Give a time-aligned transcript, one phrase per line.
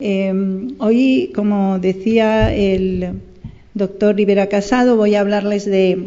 [0.00, 0.32] Eh,
[0.78, 3.10] hoy, como decía el
[3.74, 5.98] doctor Rivera Casado, voy a hablarles de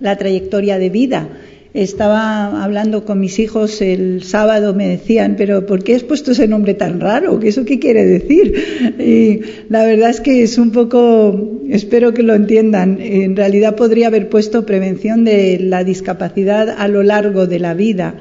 [0.00, 1.28] la trayectoria de vida.
[1.74, 6.48] Estaba hablando con mis hijos el sábado, me decían, pero ¿por qué has puesto ese
[6.48, 7.38] nombre tan raro?
[7.40, 8.54] ¿Qué eso qué quiere decir?
[8.98, 9.40] Y
[9.70, 14.28] la verdad es que es un poco, espero que lo entiendan, en realidad podría haber
[14.28, 18.16] puesto prevención de la discapacidad a lo largo de la vida.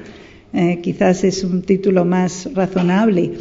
[0.54, 3.32] Eh, quizás es un título más razonable.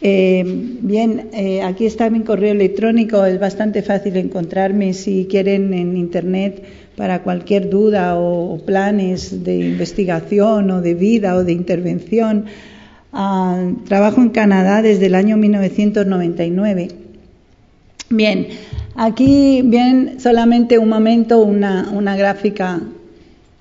[0.00, 5.96] Eh, bien, eh, aquí está mi correo electrónico, es bastante fácil encontrarme si quieren en
[5.96, 6.62] Internet
[6.96, 12.44] para cualquier duda o, planes de investigación o de vida o de intervención.
[13.12, 16.88] Ah, trabajo en Canadá desde el año 1999.
[18.10, 18.48] Bien,
[18.94, 22.80] aquí bien solamente un momento una, una gráfica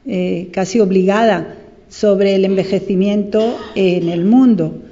[0.06, 1.56] eh, casi obligada
[1.90, 4.87] sobre el envejecimiento en el mundo.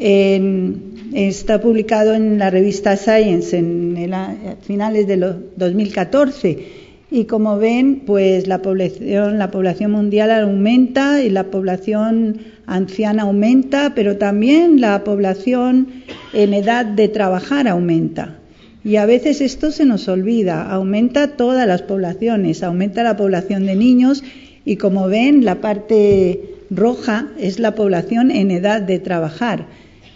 [0.00, 7.58] Está publicado en la revista Science en el, a finales de los 2014 y como
[7.58, 14.80] ven, pues la población, la población mundial aumenta y la población anciana aumenta, pero también
[14.80, 15.88] la población
[16.32, 18.38] en edad de trabajar aumenta.
[18.84, 23.74] Y a veces esto se nos olvida, aumenta todas las poblaciones, aumenta la población de
[23.74, 24.22] niños
[24.64, 26.40] y como ven, la parte
[26.70, 29.66] roja es la población en edad de trabajar.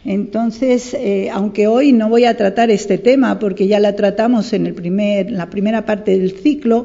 [0.05, 4.66] Entonces, eh, aunque hoy no voy a tratar este tema porque ya la tratamos en
[4.66, 6.84] el primer, la primera parte del ciclo,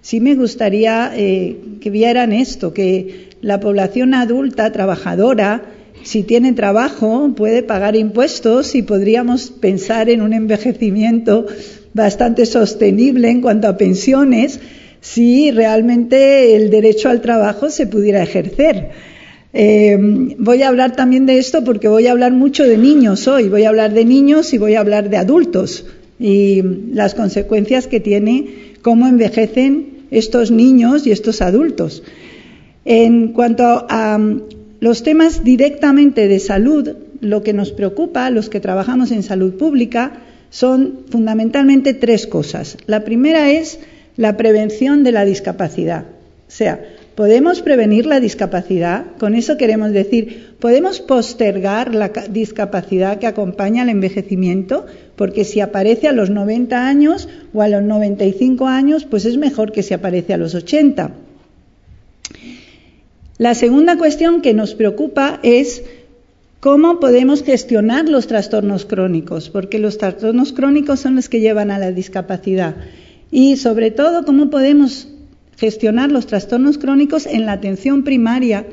[0.00, 5.62] sí me gustaría eh, que vieran esto, que la población adulta trabajadora,
[6.02, 11.46] si tiene trabajo, puede pagar impuestos y podríamos pensar en un envejecimiento
[11.94, 14.60] bastante sostenible en cuanto a pensiones
[15.00, 18.90] si realmente el derecho al trabajo se pudiera ejercer.
[19.58, 19.96] Eh,
[20.38, 23.48] voy a hablar también de esto porque voy a hablar mucho de niños hoy.
[23.48, 25.86] Voy a hablar de niños y voy a hablar de adultos
[26.18, 26.62] y
[26.92, 32.02] las consecuencias que tiene cómo envejecen estos niños y estos adultos.
[32.84, 34.20] En cuanto a
[34.80, 36.90] los temas directamente de salud,
[37.22, 42.76] lo que nos preocupa, los que trabajamos en salud pública, son fundamentalmente tres cosas.
[42.86, 43.80] La primera es
[44.18, 46.04] la prevención de la discapacidad.
[46.46, 46.80] O sea,
[47.16, 49.06] ¿Podemos prevenir la discapacidad?
[49.18, 54.84] Con eso queremos decir, ¿podemos postergar la discapacidad que acompaña al envejecimiento?
[55.16, 59.72] Porque si aparece a los 90 años o a los 95 años, pues es mejor
[59.72, 61.12] que si aparece a los 80.
[63.38, 65.84] La segunda cuestión que nos preocupa es
[66.60, 71.78] cómo podemos gestionar los trastornos crónicos, porque los trastornos crónicos son los que llevan a
[71.78, 72.76] la discapacidad.
[73.30, 75.08] Y sobre todo, cómo podemos
[75.56, 78.66] gestionar los trastornos crónicos en la atención primaria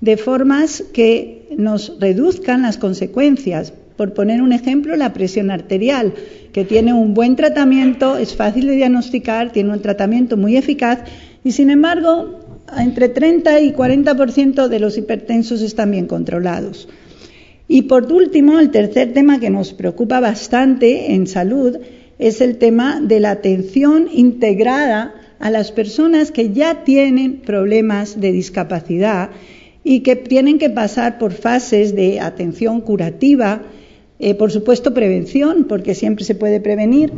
[0.00, 3.72] de formas que nos reduzcan las consecuencias.
[3.96, 6.14] Por poner un ejemplo, la presión arterial,
[6.52, 11.00] que tiene un buen tratamiento, es fácil de diagnosticar, tiene un tratamiento muy eficaz
[11.44, 12.40] y, sin embargo,
[12.78, 16.88] entre 30 y 40% de los hipertensos están bien controlados.
[17.68, 21.76] Y por último, el tercer tema que nos preocupa bastante en salud
[22.18, 28.30] es el tema de la atención integrada a las personas que ya tienen problemas de
[28.30, 29.30] discapacidad
[29.82, 33.62] y que tienen que pasar por fases de atención curativa,
[34.18, 37.10] eh, por supuesto prevención, porque siempre se puede prevenir,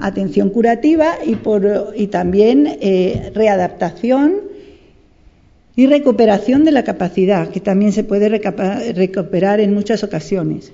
[0.00, 4.34] atención curativa y, también eh, readaptación
[5.76, 10.72] y recuperación de la capacidad, que también se puede recuperar en muchas ocasiones.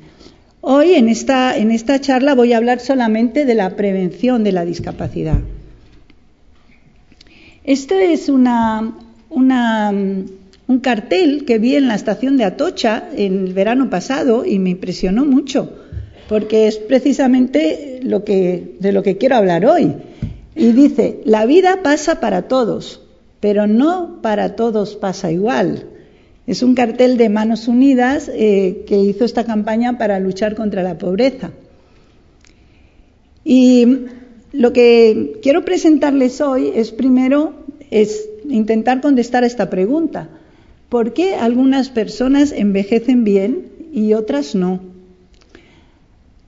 [0.63, 4.65] Hoy en esta, en esta charla voy a hablar solamente de la prevención de la
[4.65, 5.41] discapacidad.
[7.67, 8.95] Este es una,
[9.29, 14.71] un cartel que vi en la estación de Atocha en el verano pasado y me
[14.71, 15.73] impresionó mucho,
[16.29, 19.95] porque es precisamente lo que, de lo que quiero hablar hoy.
[20.55, 23.03] Y dice, la vida pasa para todos,
[23.41, 25.89] pero no para todos pasa igual.
[26.47, 30.99] Es un cartel de Manos Unidas eh, que hizo esta campaña para luchar contra la
[30.99, 31.51] pobreza.
[33.43, 34.07] Y
[34.53, 37.55] lo que quiero presentarles hoy es primero
[38.49, 40.29] intentar contestar a esta pregunta.
[40.89, 44.81] ¿Por qué algunas personas envejecen bien y otras no?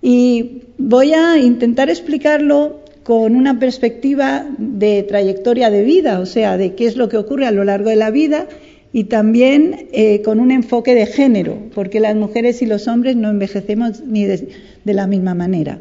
[0.00, 6.74] Y voy a intentar explicarlo con una perspectiva de trayectoria de vida, o sea, de
[6.74, 8.46] qué es lo que ocurre a lo largo de la vida
[8.92, 13.28] y también eh, con un enfoque de género, porque las mujeres y los hombres no
[13.30, 14.48] envejecemos ni de
[14.84, 15.78] la misma manera.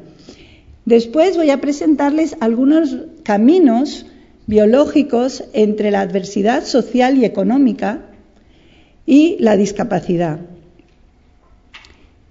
[0.88, 4.06] Después voy a presentarles algunos caminos
[4.46, 8.06] biológicos entre la adversidad social y económica
[9.06, 10.40] y la discapacidad.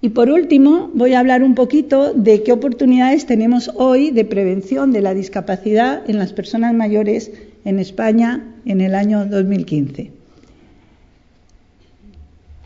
[0.01, 4.91] Y por último, voy a hablar un poquito de qué oportunidades tenemos hoy de prevención
[4.91, 7.31] de la discapacidad en las personas mayores
[7.63, 10.09] en España en el año 2015.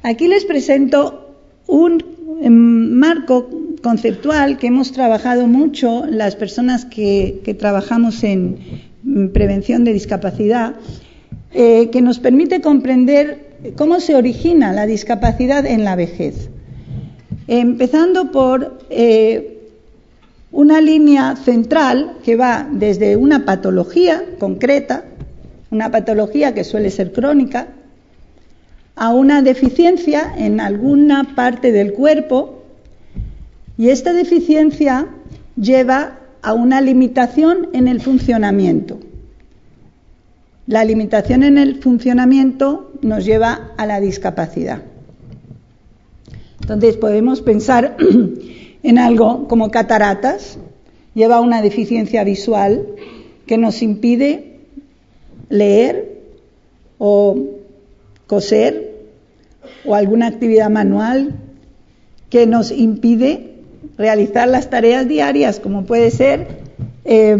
[0.03, 1.35] Aquí les presento
[1.67, 3.49] un marco
[3.81, 8.57] conceptual que hemos trabajado mucho las personas que, trabajamos en
[9.33, 10.75] prevención de discapacidad,
[11.53, 16.49] eh, que nos permite comprender cómo se origina la discapacidad en la vejez.
[17.47, 19.59] Empezando por eh,
[20.51, 25.05] una línea central que va desde una patología concreta,
[25.69, 27.67] una patología que suele ser crónica,
[28.95, 32.63] a una deficiencia en alguna parte del cuerpo
[33.77, 35.07] y esta deficiencia
[35.55, 38.99] lleva a una limitación en el funcionamiento.
[40.67, 44.83] La limitación en el funcionamiento nos lleva a la discapacidad.
[46.61, 47.97] Entonces podemos pensar
[48.83, 50.57] en algo como cataratas,
[51.13, 52.85] lleva a una deficiencia visual
[53.45, 54.59] que nos impide
[55.49, 56.21] leer
[56.97, 57.60] o
[58.31, 58.93] coser
[59.83, 61.33] o alguna actividad manual
[62.29, 63.55] que nos impide
[63.97, 66.47] realizar las tareas diarias, como puede ser
[67.03, 67.35] eh,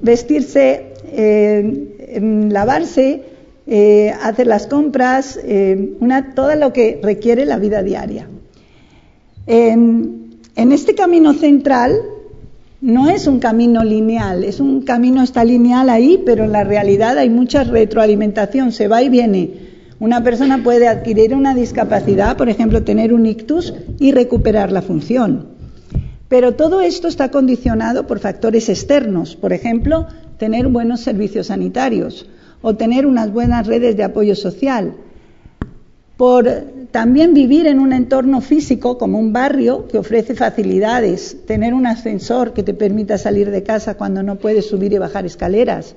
[0.00, 3.24] vestirse, eh, lavarse,
[3.66, 5.36] eh, hacer las compras,
[5.98, 8.28] una, todo lo que requiere la vida diaria.
[9.48, 12.00] En, este camino central
[12.80, 17.18] no es un camino lineal, es un camino está lineal ahí, pero en la realidad
[17.18, 19.69] hay mucha retroalimentación, se va y viene.
[20.00, 25.48] Una persona puede adquirir una discapacidad, por ejemplo, tener un ictus y recuperar la función.
[26.26, 30.06] Pero todo esto está condicionado por factores externos, por ejemplo,
[30.38, 32.26] tener buenos servicios sanitarios
[32.62, 34.94] o tener unas buenas redes de apoyo social,
[36.16, 36.48] por
[36.92, 42.54] también vivir en un entorno físico como un barrio que ofrece facilidades, tener un ascensor
[42.54, 45.94] que te permita salir de casa cuando no puedes subir y bajar escaleras,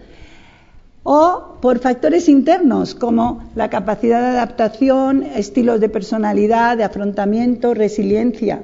[1.04, 8.64] o por factores internos como la capacidad de adaptación, estilos de personalidad, de afrontamiento, resiliencia.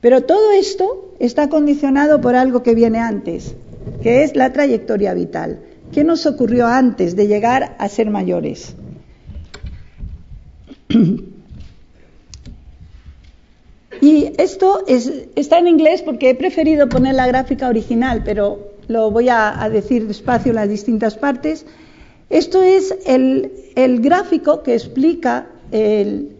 [0.00, 3.54] Pero todo esto está condicionado por algo que viene antes,
[4.02, 5.60] que es la trayectoria vital.
[5.92, 8.74] ¿Qué nos ocurrió antes de llegar a ser mayores?
[14.02, 19.28] Y esto está en inglés porque he preferido poner la gráfica original, pero lo voy
[19.28, 21.64] a, decir despacio en las distintas partes.
[22.28, 23.52] Esto es el,
[24.00, 26.36] gráfico que explica el,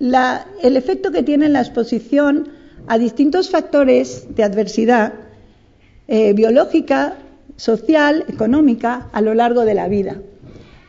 [0.00, 2.48] el efecto que tiene la exposición
[2.86, 5.12] a distintos factores de adversidad
[6.06, 7.18] eh, biológica,
[7.56, 10.16] social, económica a lo largo de la vida.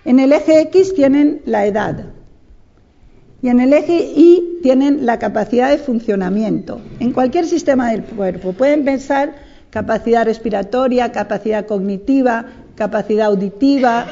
[0.06, 2.06] En el eje X tienen la edad
[3.42, 8.54] y en el eje Y tienen la capacidad de funcionamiento en cualquier sistema del cuerpo.
[8.54, 12.46] Pueden pensar capacidad respiratoria, capacidad cognitiva,
[12.76, 14.06] capacidad auditiva,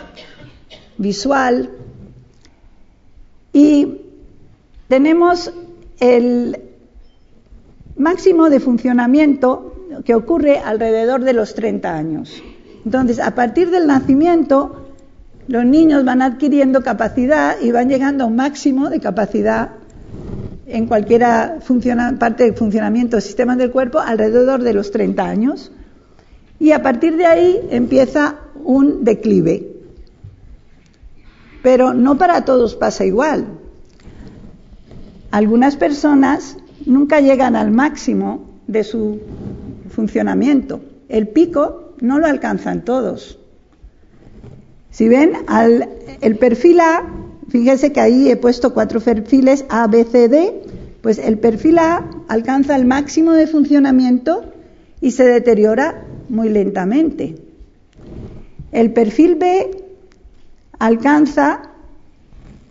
[0.98, 1.70] visual.
[3.54, 4.02] Y
[4.88, 5.52] tenemos
[6.00, 6.60] el
[7.98, 9.74] máximo de funcionamiento
[10.06, 12.44] que ocurre alrededor de los 30 años.
[12.86, 14.88] Entonces, a partir del nacimiento,
[15.48, 19.72] los niños van adquiriendo capacidad y van llegando a un máximo de capacidad
[20.68, 21.24] en cualquier
[22.20, 25.72] parte de funcionamiento del sistema del cuerpo alrededor de los 30 años.
[26.60, 29.76] Y a partir de ahí empieza un declive.
[31.64, 33.48] Pero no para todos pasa igual.
[35.32, 39.22] Algunas personas nunca llegan al máximo de su
[39.90, 40.82] funcionamiento.
[41.08, 43.40] El pico no lo alcanzan todos.
[44.90, 45.34] Si ven,
[46.22, 47.04] el perfil A,
[47.50, 50.62] fíjense que ahí he puesto cuatro perfiles A, B, C, D,
[51.02, 54.46] pues el perfil A alcanza el máximo de funcionamiento
[55.02, 57.36] y se deteriora muy lentamente.
[58.72, 59.86] El perfil B
[60.80, 61.62] alcanza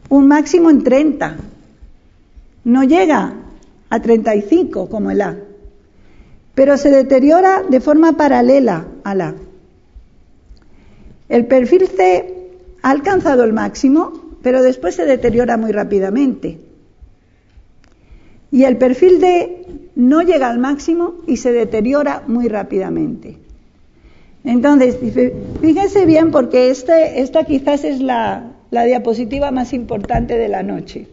[0.08, 1.36] un máximo en 30
[2.66, 3.32] no llega
[3.90, 5.36] a 35 como el A,
[6.56, 9.34] pero se deteriora de forma paralela al A.
[11.28, 12.50] El perfil C
[12.82, 16.60] ha alcanzado el máximo, pero después se deteriora muy rápidamente.
[18.52, 23.38] Y el perfil D no llega al máximo y se deteriora muy rápidamente.
[24.44, 24.98] Entonces,
[25.60, 31.08] fíjense bien porque este, esta quizás es la, la diapositiva más importante de la noche.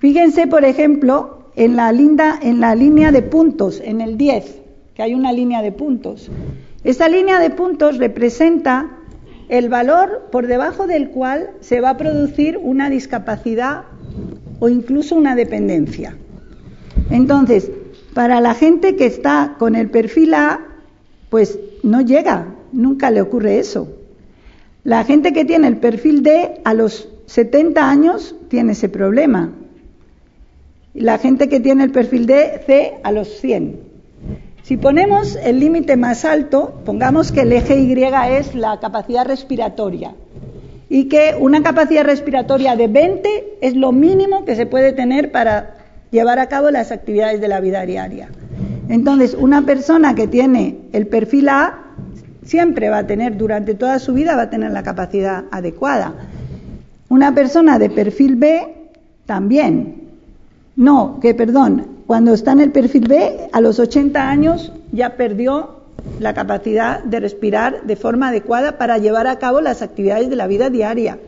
[0.00, 4.58] Fíjense, por ejemplo, en la, linda, en la línea de puntos, en el 10,
[4.94, 6.30] que hay una línea de puntos.
[6.84, 8.97] Esta línea de puntos representa
[9.48, 13.84] el valor por debajo del cual se va a producir una discapacidad
[14.60, 16.16] o incluso una dependencia.
[17.10, 17.70] Entonces,
[18.14, 20.60] para la gente que está con el perfil A,
[21.30, 23.88] pues no llega, nunca le ocurre eso.
[24.84, 29.52] La gente que tiene el perfil D a los 70 años tiene ese problema.
[30.94, 33.87] La gente que tiene el perfil D, C a los 100.
[34.68, 37.90] Si ponemos el límite más alto, pongamos que el eje Y
[38.36, 40.14] es la capacidad respiratoria
[40.90, 45.76] y que una capacidad respiratoria de 20 es lo mínimo que se puede tener para
[46.10, 48.28] llevar a cabo las actividades de la vida diaria.
[48.90, 51.94] Entonces, una persona que tiene el perfil A
[52.44, 56.12] siempre va a tener, durante toda su vida, va a tener la capacidad adecuada.
[57.08, 58.68] Una persona de perfil B
[59.24, 60.07] también.
[60.78, 65.80] No, que perdón, cuando está en el perfil B, a los 80 años ya perdió
[66.20, 70.46] la capacidad de respirar de forma adecuada para llevar a cabo las actividades de la
[70.46, 71.18] vida diaria.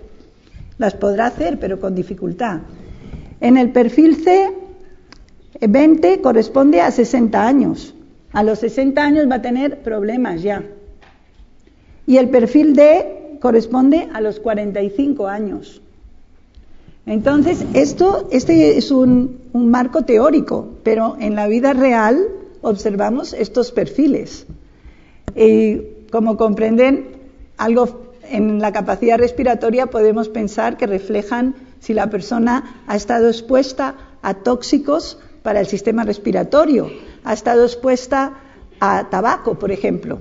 [0.78, 2.60] Las podrá hacer, pero con dificultad.
[3.40, 4.52] En el perfil C,
[5.60, 7.92] 20 corresponde a 60 años.
[8.32, 10.62] A los 60 años va a tener problemas ya.
[12.06, 15.82] Y el perfil D corresponde a los 45 años.
[17.10, 22.28] Entonces, esto, este es un, un marco teórico, pero en la vida real
[22.62, 24.46] observamos estos perfiles.
[25.34, 27.08] Y como comprenden,
[27.56, 33.96] algo en la capacidad respiratoria podemos pensar que reflejan si la persona ha estado expuesta
[34.22, 36.92] a tóxicos para el sistema respiratorio,
[37.24, 38.34] ha estado expuesta
[38.78, 40.20] a tabaco, por ejemplo.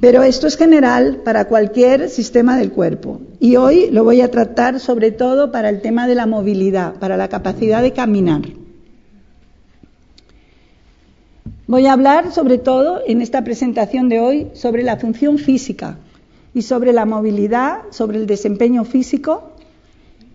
[0.00, 3.20] Pero esto es general para cualquier sistema del cuerpo.
[3.40, 7.16] Y hoy lo voy a tratar sobre todo para el tema de la movilidad, para
[7.16, 8.42] la capacidad de caminar.
[11.66, 15.98] Voy a hablar sobre todo en esta presentación de hoy sobre la función física
[16.54, 19.50] y sobre la movilidad, sobre el desempeño físico,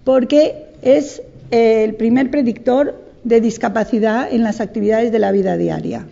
[0.04, 6.06] porque es el primer predictor de discapacidad en las actividades de la vida diaria.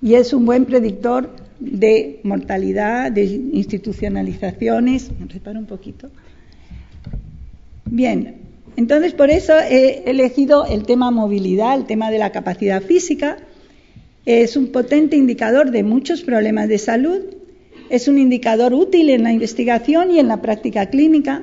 [0.00, 1.30] Y es un buen predictor
[1.62, 5.10] de mortalidad, de institucionalizaciones.
[5.28, 6.10] Reparo un poquito.
[7.84, 8.36] Bien,
[8.76, 13.36] entonces por eso he elegido el tema movilidad, el tema de la capacidad física,
[14.24, 17.20] es un potente indicador de muchos problemas de salud,
[17.90, 21.42] es un indicador útil en la investigación y en la práctica clínica.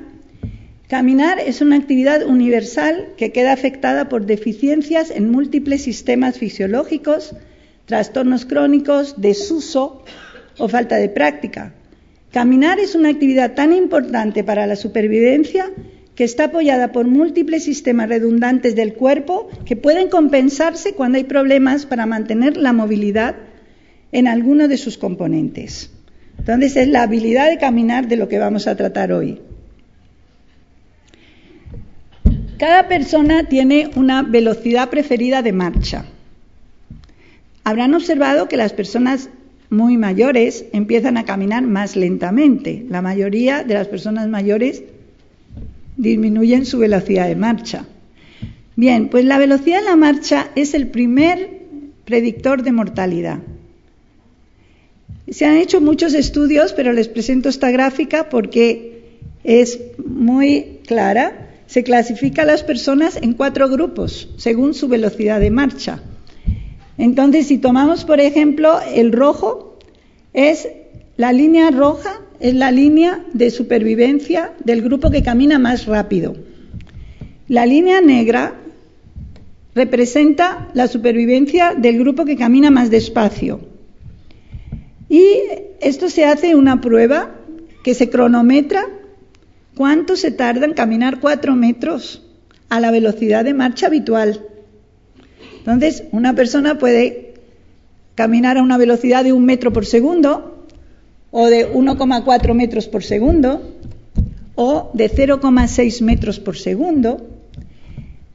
[0.88, 7.36] Caminar es una actividad universal que queda afectada por deficiencias en múltiples sistemas fisiológicos,
[7.90, 10.04] trastornos crónicos, desuso
[10.58, 11.74] o falta de práctica.
[12.30, 15.72] Caminar es una actividad tan importante para la supervivencia
[16.14, 21.84] que está apoyada por múltiples sistemas redundantes del cuerpo que pueden compensarse cuando hay problemas
[21.84, 23.34] para mantener la movilidad
[24.12, 25.90] en alguno de sus componentes.
[26.38, 29.40] Entonces es la habilidad de caminar de lo que vamos a tratar hoy.
[32.56, 36.04] Cada persona tiene una velocidad preferida de marcha.
[37.70, 39.28] Habrán observado que las personas
[39.68, 42.84] muy mayores empiezan a caminar más lentamente.
[42.88, 44.82] La mayoría de las personas mayores
[45.96, 47.84] disminuyen su velocidad de marcha.
[48.74, 51.60] Bien, pues la velocidad de la marcha es el primer
[52.04, 53.38] predictor de mortalidad.
[55.28, 61.50] Se han hecho muchos estudios, pero les presento esta gráfica porque es muy clara.
[61.68, 66.02] Se clasifica a las personas en cuatro grupos según su velocidad de marcha.
[67.00, 69.78] Entonces, si tomamos, por ejemplo, el rojo,
[70.32, 70.68] es
[71.16, 76.34] la línea roja es la línea de supervivencia del grupo que camina más rápido.
[77.48, 78.54] La línea negra
[79.74, 83.60] representa la supervivencia del grupo que camina más despacio.
[85.08, 85.26] Y
[85.80, 87.34] esto se hace una prueba
[87.84, 88.86] que se cronometra
[89.76, 92.22] cuánto se tarda en caminar cuatro metros
[92.68, 94.46] a la velocidad de marcha habitual.
[95.60, 97.34] Entonces, una persona puede
[98.14, 100.66] caminar a una velocidad de un metro por segundo
[101.30, 103.76] o de 1,4 metros por segundo
[104.54, 107.26] o de 0,6 metros por segundo.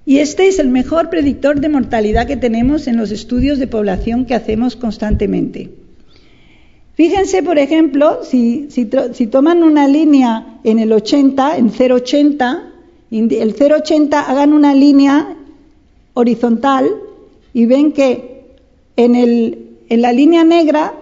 [0.05, 4.25] Y este es el mejor predictor de mortalidad que tenemos en los estudios de población
[4.25, 5.71] que hacemos constantemente.
[6.93, 8.69] Fíjense, por ejemplo, si,
[9.29, 12.61] toman una línea en el 80, en 0,80,
[13.11, 15.35] el 0,80 hagan una línea
[16.13, 16.89] horizontal
[17.55, 18.53] y ven que
[18.97, 20.93] en, el, en la línea negra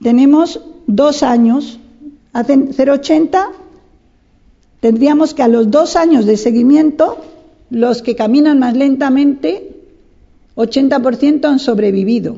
[0.00, 1.80] tenemos dos años,
[2.32, 3.48] hacen 0,80,
[4.78, 7.18] tendríamos que a los dos años de seguimiento,
[7.70, 9.74] los que caminan más lentamente,
[10.54, 12.36] 80% han sobrevivido.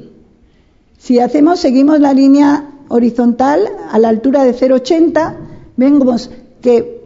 [0.97, 5.35] Si hacemos, seguimos la línea horizontal a la altura de 0,80,
[5.77, 6.31] vemos
[6.63, 7.03] que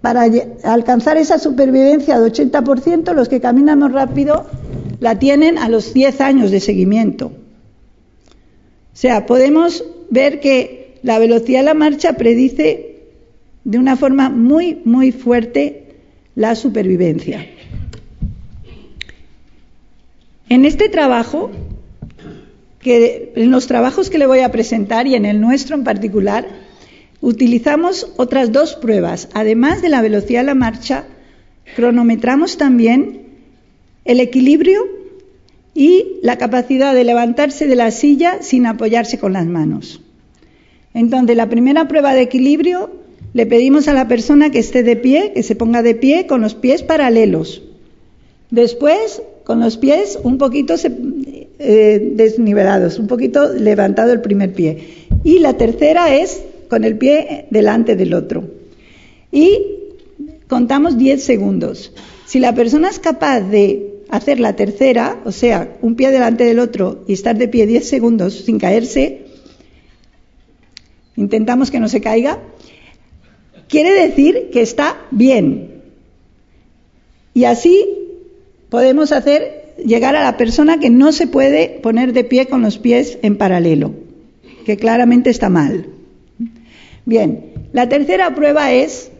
[0.00, 0.26] para
[0.64, 4.46] alcanzar esa supervivencia de 80%, los que caminan más rápido
[5.00, 7.26] la tienen a los 10 años de seguimiento.
[7.26, 12.90] O sea, podemos ver que la velocidad de la marcha predice
[13.64, 15.96] de una forma muy, muy fuerte
[16.34, 17.46] la supervivencia.
[20.48, 21.50] En este trabajo,
[22.80, 26.46] que en los trabajos que le voy a presentar y en el nuestro en particular,
[27.20, 29.28] utilizamos otras dos pruebas.
[29.32, 31.04] Además de la velocidad de la marcha,
[31.76, 33.29] cronometramos también
[34.04, 35.00] el equilibrio
[35.74, 40.00] y la capacidad de levantarse de la silla sin apoyarse con las manos.
[40.94, 42.90] Entonces, la primera prueba de equilibrio
[43.32, 46.40] le pedimos a la persona que esté de pie, que se ponga de pie con
[46.40, 47.62] los pies paralelos.
[48.50, 50.74] Después, con los pies un poquito
[51.58, 55.06] eh, desnivelados, un poquito levantado el primer pie.
[55.22, 58.44] Y la tercera es con el pie delante del otro.
[59.30, 59.58] Y
[60.48, 61.92] contamos 10 segundos.
[62.26, 66.58] Si la persona es capaz de hacer la tercera, o sea, un pie delante del
[66.58, 69.22] otro y estar de pie 10 segundos sin caerse,
[71.16, 72.40] intentamos que no se caiga,
[73.68, 75.82] quiere decir que está bien.
[77.34, 77.86] Y así
[78.68, 82.78] podemos hacer llegar a la persona que no se puede poner de pie con los
[82.78, 83.94] pies en paralelo,
[84.66, 85.86] que claramente está mal.
[87.06, 89.10] Bien, la tercera prueba es,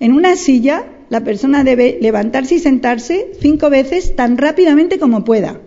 [0.00, 5.60] en una silla, la persona debe levantarse y sentarse cinco veces tan rápidamente como pueda.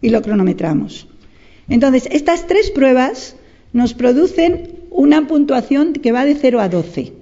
[0.00, 1.06] Y lo cronometramos.
[1.68, 3.36] Entonces, estas tres pruebas
[3.72, 7.12] nos producen una puntuación que va de 0 a 12.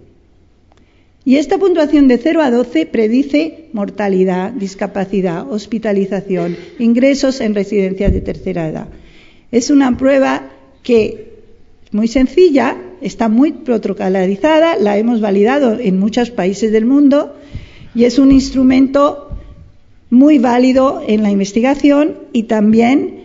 [1.24, 8.20] Y esta puntuación de 0 a 12 predice mortalidad, discapacidad, hospitalización, ingresos en residencias de
[8.20, 8.88] tercera edad.
[9.52, 10.50] Es una prueba
[10.82, 11.34] que
[11.84, 17.34] es muy sencilla, está muy protocolizada, la hemos validado en muchos países del mundo
[17.94, 19.30] y es un instrumento
[20.10, 23.20] muy válido en la investigación y también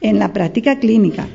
[0.00, 1.28] en la práctica clínica.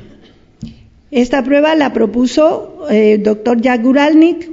[1.10, 4.50] Esta prueba la propuso el eh, doctor Jack Guralnik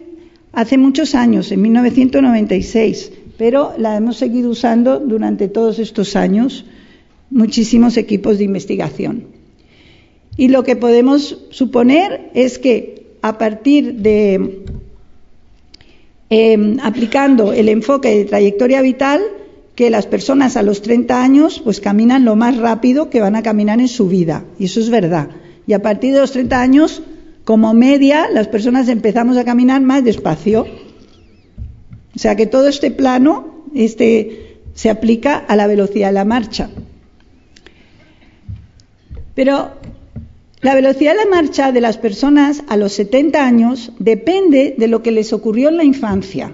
[0.52, 6.66] hace muchos años, en 1996, pero la hemos seguido usando durante todos estos años
[7.30, 9.24] muchísimos equipos de investigación.
[10.38, 14.64] Y lo que podemos suponer es que a partir de
[16.32, 19.22] em, aplicando el enfoque de trayectoria vital,
[19.76, 23.44] que las personas a los 30 años pues caminan lo más rápido que van a
[23.44, 24.46] caminar en su vida.
[24.58, 25.30] Y eso es verdad.
[25.68, 27.04] Y a partir de los 30 años
[27.44, 30.66] como media, las personas empezamos a caminar más despacio.
[32.16, 36.70] O sea que todo este plano este, se aplica a la velocidad de la marcha.
[39.36, 39.72] Pero
[40.62, 45.02] la velocidad de la marcha de las personas a los 70 años depende de lo
[45.02, 46.54] que les ocurrió en la infancia.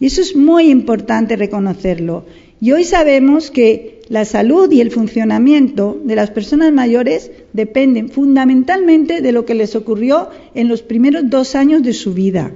[0.00, 2.26] Y eso es muy importante reconocerlo.
[2.60, 9.20] Y hoy sabemos que la salud y el funcionamiento de las personas mayores dependen fundamentalmente
[9.20, 12.52] de lo que les ocurrió en los primeros dos años de su vida.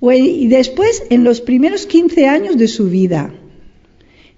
[0.00, 3.32] Y después en los primeros 15 años de su vida.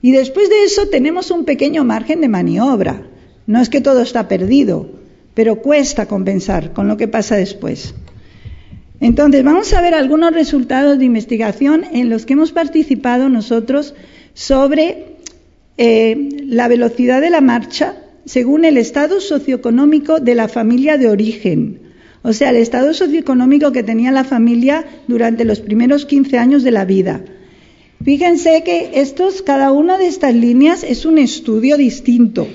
[0.00, 3.02] Y después de eso tenemos un pequeño margen de maniobra.
[3.46, 4.90] No es que todo está perdido,
[5.34, 7.94] pero cuesta compensar con lo que pasa después.
[9.00, 13.94] Entonces, vamos a ver algunos resultados de investigación en los que hemos participado nosotros
[14.34, 15.16] sobre
[15.76, 21.80] eh, la velocidad de la marcha según el estado socioeconómico de la familia de origen.
[22.22, 26.72] O sea, el estado socioeconómico que tenía la familia durante los primeros 15 años de
[26.72, 27.22] la vida.
[28.04, 32.46] Fíjense que estos, cada una de estas líneas es un estudio distinto.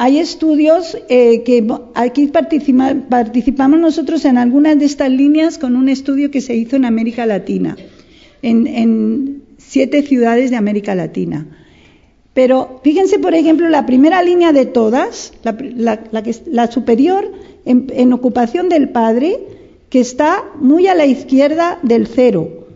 [0.00, 6.30] Hay estudios eh, que aquí participamos nosotros en algunas de estas líneas con un estudio
[6.30, 7.76] que se hizo en América Latina,
[8.42, 11.48] en, siete ciudades de América Latina.
[12.32, 17.32] Pero fíjense, por ejemplo, la primera línea de todas, la, superior
[17.64, 19.40] en, ocupación del padre,
[19.90, 22.67] que está muy a la izquierda del cero.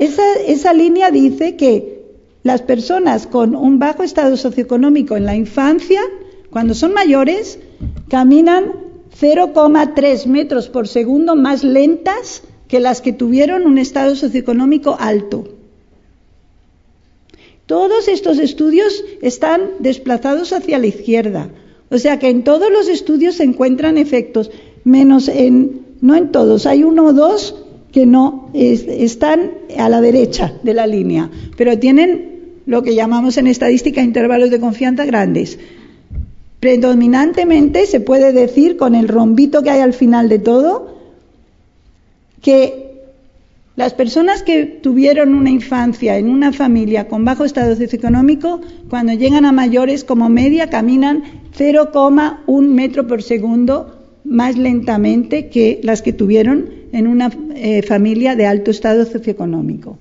[0.00, 2.00] Esa línea dice que
[2.42, 6.00] las personas con un bajo estado socioeconómico en la infancia,
[6.50, 7.58] cuando son mayores,
[8.08, 8.72] caminan
[9.20, 15.44] 0,3 metros por segundo más lentas que las que tuvieron un estado socioeconómico alto.
[17.66, 21.50] Todos estos estudios están desplazados hacia la izquierda.
[21.90, 24.50] O sea que en todos los estudios se encuentran efectos,
[24.84, 27.54] menos en, no en todos, hay uno o dos
[27.92, 33.46] que no están a la derecha de la línea, pero tienen lo que llamamos en
[33.46, 35.58] estadística intervalos de confianza grandes.
[36.60, 40.98] Predominantemente se puede decir con el rombito que hay al final de todo
[42.42, 42.90] que
[43.76, 49.46] las personas que tuvieron una infancia en una familia con bajo estado socioeconómico, cuando llegan
[49.46, 51.22] a mayores como media caminan
[51.56, 58.46] 0,1 metro por segundo más lentamente que las que tuvieron en una eh, familia de
[58.46, 59.98] alto estado socioeconómico.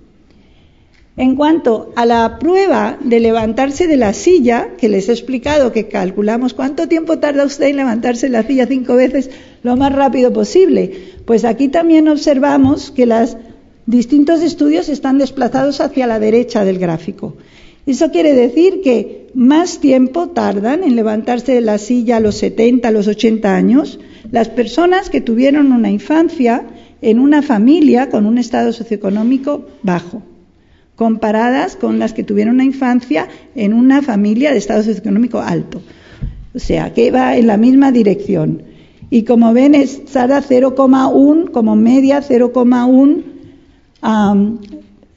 [1.17, 5.89] En cuanto a la prueba de levantarse de la silla, que les he explicado que
[5.89, 9.29] calculamos cuánto tiempo tarda usted en levantarse de la silla cinco veces
[9.61, 10.93] lo más rápido posible,
[11.25, 13.35] pues aquí también observamos que los
[13.85, 17.35] distintos estudios están desplazados hacia la derecha del gráfico.
[17.85, 22.87] Eso quiere decir que más tiempo tardan en levantarse de la silla a los 70,
[22.87, 23.99] a los 80 años
[24.31, 26.65] las personas que tuvieron una infancia
[27.01, 30.23] en una familia con un estado socioeconómico bajo
[30.99, 35.81] comparadas con las que tuvieron una infancia en una familia de estado socioeconómico alto.
[36.53, 38.63] O sea, que va en la misma dirección.
[39.09, 43.23] Y como ven, es Sara 0,1 como media, 0,1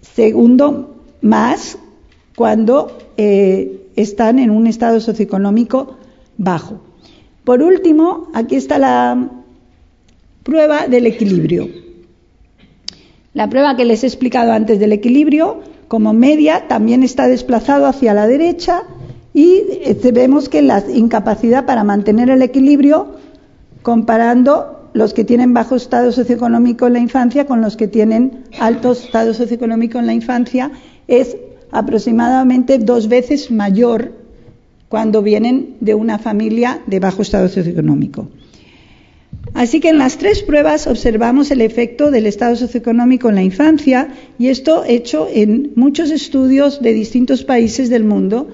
[0.03, 1.79] segundo más
[2.37, 5.97] cuando eh, están en un estado socioeconómico
[6.39, 6.81] bajo.
[7.43, 9.31] Por último, aquí está la
[10.43, 11.69] prueba del equilibrio.
[13.35, 18.15] La prueba que les he explicado antes del equilibrio como media también está desplazado hacia
[18.15, 18.83] la derecha
[19.35, 23.17] y eh, vemos que la incapacidad para mantener el equilibrio
[23.83, 28.93] comparando los que tienen bajo estado socioeconómico en la infancia con los que tienen alto
[28.93, 30.71] estado socioeconómico en la infancia
[31.09, 31.37] es
[31.71, 34.13] aproximadamente dos veces mayor
[34.91, 38.29] cuando vienen de una familia de bajo estado socioeconómico.
[39.55, 44.09] Así que en las tres pruebas observamos el efecto del estado socioeconómico en la infancia
[44.39, 48.49] y esto hecho en muchos estudios de distintos países del mundo.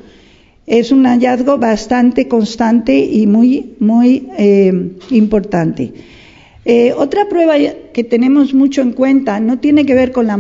[0.67, 5.93] Es un hallazgo bastante constante y muy, muy eh, importante.
[6.65, 7.55] Eh, otra prueba
[7.95, 10.37] que tenemos mucho en cuenta no tiene que ver con la,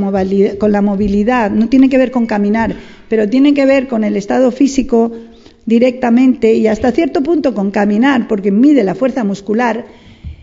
[0.59, 2.75] con la movilidad, no tiene que ver con caminar,
[3.09, 5.12] pero tiene que ver con el estado físico
[5.64, 9.87] directamente y hasta cierto punto con caminar, porque mide la fuerza muscular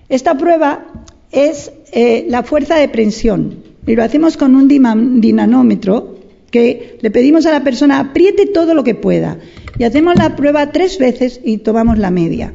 [0.10, 0.86] esta prueba
[1.32, 6.16] es eh, la fuerza de prensión y lo hacemos con un dinamómetro
[6.52, 9.38] que le pedimos a la persona apriete todo lo que pueda
[9.78, 12.54] y hacemos la prueba tres veces y tomamos la media.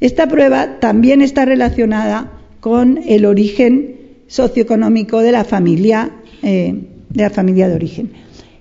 [0.00, 3.96] Esta prueba también está relacionada con el origen
[4.28, 6.10] socioeconómico de la familia,
[6.42, 6.74] eh,
[7.10, 8.12] de la familia de origen.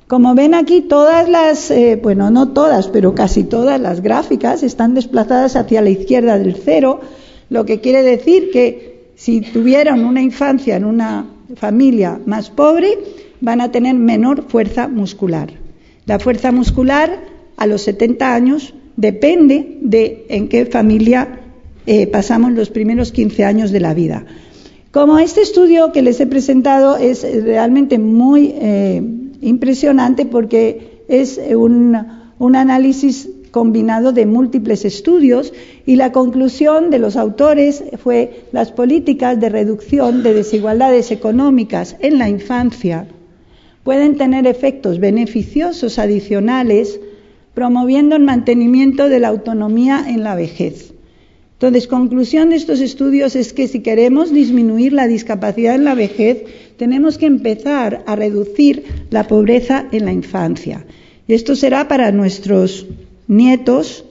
[0.08, 4.94] Como ven aquí, todas las, eh, bueno, no todas, pero casi todas las gráficas están
[4.94, 7.02] desplazadas hacia la izquierda del cero
[7.50, 12.98] lo que quiere decir que si tuvieron una infancia en una familia más pobre,
[13.42, 15.52] van a tener menor fuerza muscular.
[16.06, 17.20] La fuerza muscular
[17.58, 21.40] a los 70 años depende de en qué familia
[21.86, 24.26] eh, pasamos los primeros 15 años de la vida.
[24.92, 29.02] Como este estudio que les he presentado es realmente muy eh,
[29.42, 31.96] impresionante porque es un
[32.56, 35.54] análisis combinado de múltiples estudios
[35.86, 42.18] y la conclusión de los autores fue las políticas de reducción de desigualdades económicas en
[42.18, 43.08] la infancia
[43.88, 47.00] pueden tener efectos beneficiosos adicionales
[47.54, 50.94] promoviendo el mantenimiento de la autonomía en la vejez.
[51.54, 56.44] Entonces, conclusión de estos estudios es que si queremos disminuir la discapacidad en la vejez,
[56.76, 60.86] tenemos que empezar a reducir la pobreza en la infancia.
[61.26, 62.86] Y esto será para nuestros
[63.28, 64.06] nietos,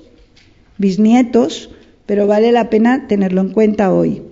[0.79, 1.70] bisnietos,
[2.07, 4.22] pero vale la pena tenerlo en cuenta hoy.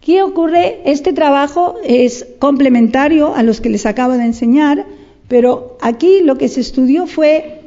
[0.00, 0.82] ¿Qué ocurre?
[0.84, 4.86] Este trabajo es complementario a los que les acabo de enseñar,
[5.26, 7.62] pero aquí lo que se estudió fue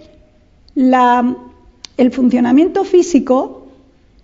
[0.75, 3.67] el funcionamiento físico,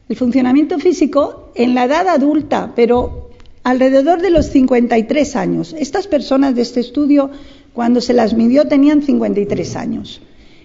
[0.08, 3.25] el funcionamiento físico en la edad adulta, pero
[3.66, 5.76] alrededor de los 53 años.
[5.78, 7.32] Estas personas de este estudio
[7.74, 10.22] cuando se las midió tenían 53 años.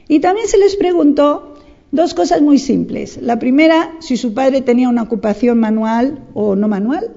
[0.07, 1.55] Y también se les preguntó
[1.93, 3.19] dos cosas muy simples.
[3.23, 7.11] La primera, si su padre tenía una ocupación manual o no manual.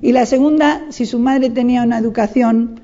[0.00, 2.80] Y la segunda, si su madre tenía una educación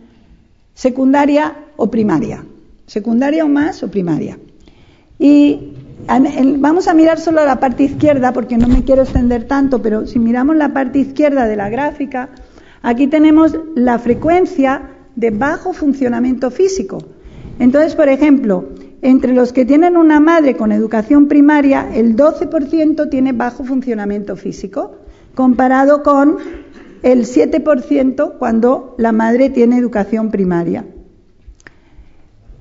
[0.75, 2.45] secundaria o primaria.
[2.87, 4.39] Secundaria o más o primaria.
[5.19, 5.73] Y
[6.07, 10.19] Vamos a mirar solo la parte izquierda porque no me quiero extender tanto, pero si
[10.19, 12.31] miramos la parte izquierda de la gráfica,
[12.83, 16.99] aquí tenemos la frecuencia de bajo funcionamiento físico.
[17.59, 18.69] Entonces, por ejemplo,
[19.03, 24.93] entre los que tienen una madre con educación primaria, el 12% tiene bajo funcionamiento físico,
[25.35, 26.39] comparado con
[27.03, 30.85] el 7% cuando la madre tiene educación primaria.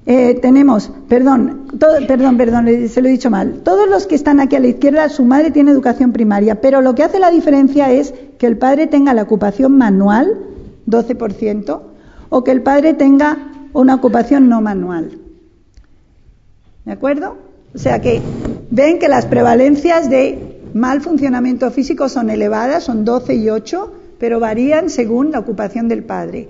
[0.06, 1.68] Eh, tenemos, perdón,
[2.08, 3.62] perdón, perdón, se lo he dicho mal.
[3.64, 6.96] Todos los que están aquí a la izquierda, su madre tiene educación primaria, pero lo
[6.96, 10.40] que hace la diferencia es que el padre tenga la ocupación manual,
[10.88, 11.82] 12%,
[12.30, 13.38] o que el padre tenga
[13.74, 15.20] una ocupación no manual.
[16.86, 17.38] ¿De acuerdo?
[17.76, 18.22] O sea que
[18.72, 24.40] ven que las prevalencias de mal funcionamiento físico son elevadas, son 12 y 8, pero
[24.40, 26.50] varían según la ocupación del padre.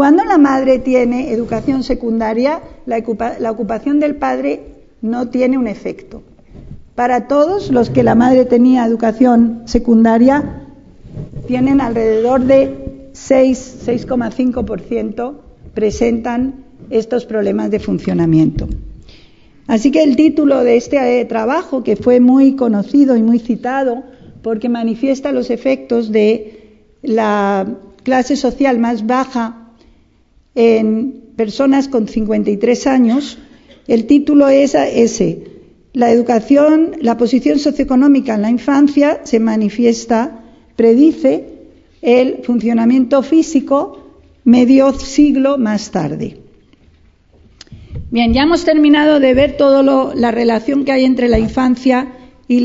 [0.00, 4.62] Cuando la madre tiene educación secundaria, la, ocupación del padre
[5.02, 6.22] no tiene un efecto.
[6.94, 10.62] Para todos los que la madre tenía educación secundaria,
[11.46, 15.34] tienen alrededor de 6, 6,5%
[15.74, 18.70] presentan estos problemas de funcionamiento.
[19.66, 24.02] Así que el título de este eh, trabajo, que fue muy conocido y muy citado,
[24.40, 27.66] porque manifiesta los efectos de la
[28.02, 29.59] clase social más baja
[30.54, 33.38] en personas con 53 años,
[33.86, 35.44] el título es ese.
[35.92, 40.44] La educación, la posición socioeconómica en la infancia se manifiesta,
[40.76, 41.46] predice
[42.02, 44.00] el funcionamiento físico
[44.44, 46.38] medio siglo más tarde.
[48.10, 49.82] Bien, ya hemos terminado de ver toda
[50.14, 52.08] la relación que hay entre la infancia
[52.48, 52.60] y,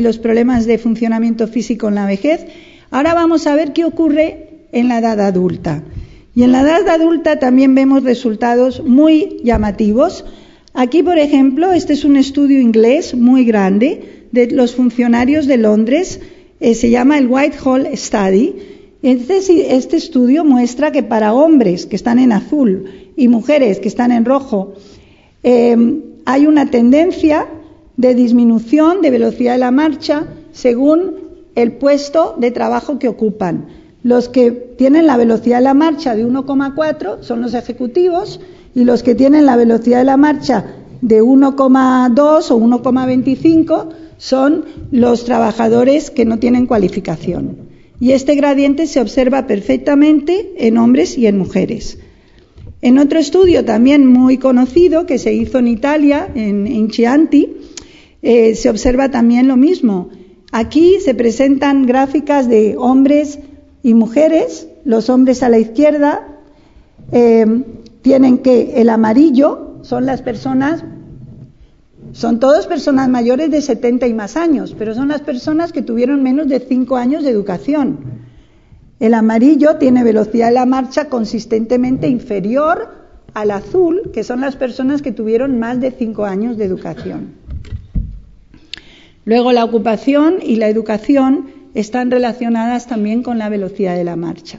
[0.00, 2.46] los problemas de funcionamiento físico en la vejez.
[2.90, 5.82] Ahora vamos a ver qué ocurre en la edad adulta.
[6.36, 10.26] Y en la edad adulta también vemos resultados muy llamativos.
[10.74, 16.20] Aquí, por ejemplo, este es un estudio inglés muy grande de los funcionarios de Londres.
[16.60, 18.54] Eh, se llama el Whitehall Study.
[19.00, 22.84] Este, este estudio muestra que para hombres que están en azul
[23.16, 24.74] y mujeres que están en rojo,
[25.42, 27.46] em, hay una tendencia
[27.96, 31.14] de disminución de velocidad de la marcha según
[31.54, 33.85] el puesto de trabajo que ocupan.
[34.06, 38.38] Los que tienen la velocidad de la marcha de 1,4 son los ejecutivos
[38.72, 40.64] y los que tienen la velocidad de la marcha
[41.00, 47.56] de 1,2 o 1,25 son los trabajadores que no tienen cualificación.
[47.98, 51.98] Y este gradiente se observa perfectamente en hombres y en mujeres.
[52.82, 57.56] En otro estudio también muy conocido que se hizo en Italia, en, Chianti,
[58.22, 60.10] eh, se observa también lo mismo.
[60.52, 63.40] Aquí se presentan gráficas de hombres
[63.86, 64.66] y mujeres.
[64.84, 66.26] Los hombres a la izquierda
[67.12, 67.46] eh,
[68.02, 70.82] tienen que el amarillo son las personas,
[72.10, 76.20] son todas personas mayores de 70 y más años, pero son las personas que tuvieron
[76.24, 77.98] menos de 5 años de educación.
[78.98, 82.88] El amarillo tiene velocidad de la marcha consistentemente inferior
[83.34, 87.34] al azul, que son las personas que tuvieron más de cinco años de educación.
[89.24, 94.58] Luego la ocupación y la educación están relacionadas también con la velocidad de la marcha.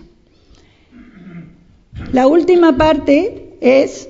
[2.13, 4.07] La última parte es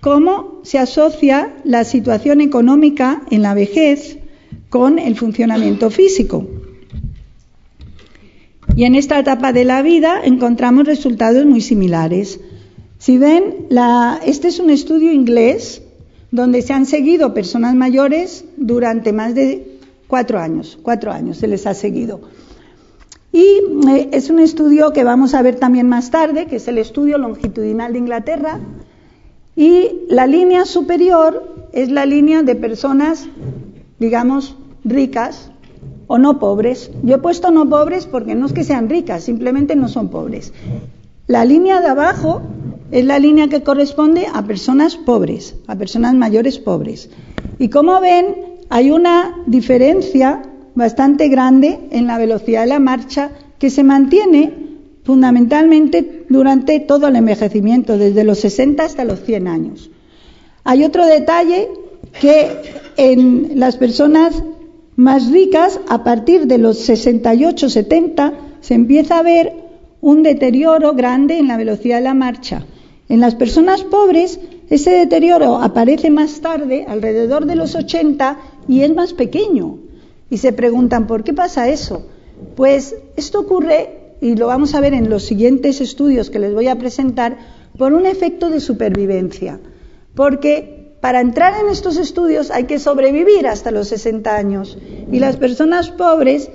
[0.00, 4.18] cómo se asocia la situación económica en la vejez
[4.70, 6.48] con el funcionamiento físico.
[8.74, 12.40] Y en esta etapa de la vida encontramos resultados muy similares.
[12.98, 13.66] Si ven,
[14.24, 15.82] este es un estudio inglés
[16.30, 19.75] donde se han seguido personas mayores durante más de
[20.06, 20.78] cuatro años.
[20.82, 22.20] Cuatro años se les ha seguido.
[23.32, 26.78] Y eh, es un estudio que vamos a ver también más tarde, que es el
[26.78, 28.60] estudio longitudinal de Inglaterra.
[29.54, 33.26] Y la línea superior es la línea de personas,
[33.98, 35.50] digamos, ricas,
[36.06, 36.90] o no pobres.
[37.02, 40.52] Yo he puesto no pobres porque no es que sean ricas, simplemente no son pobres.
[41.26, 42.42] La línea de abajo
[42.90, 47.10] es la línea que corresponde a personas pobres, a personas mayores pobres.
[47.58, 50.42] Y como ven, hay una diferencia
[50.74, 54.52] bastante grande en la velocidad de la marcha que se mantiene
[55.04, 59.90] fundamentalmente durante todo el envejecimiento, desde los 60 hasta los 100 años.
[60.64, 61.68] Hay otro detalle
[62.20, 62.48] que
[62.96, 64.42] en las personas
[64.96, 69.52] más ricas, a partir de los 68-70, se empieza a ver
[70.00, 72.64] un deterioro grande en la velocidad de la marcha.
[73.08, 78.94] En las personas pobres, ese deterioro aparece más tarde, alrededor de los 80, y es
[78.94, 79.78] más pequeño.
[80.30, 82.06] Y se preguntan, ¿por qué pasa eso?
[82.54, 86.68] Pues esto ocurre, y lo vamos a ver en los siguientes estudios que les voy
[86.68, 87.36] a presentar,
[87.76, 89.60] por un efecto de supervivencia.
[90.14, 94.78] Porque para entrar en estos estudios hay que sobrevivir hasta los 60 años
[95.12, 96.50] y las personas pobres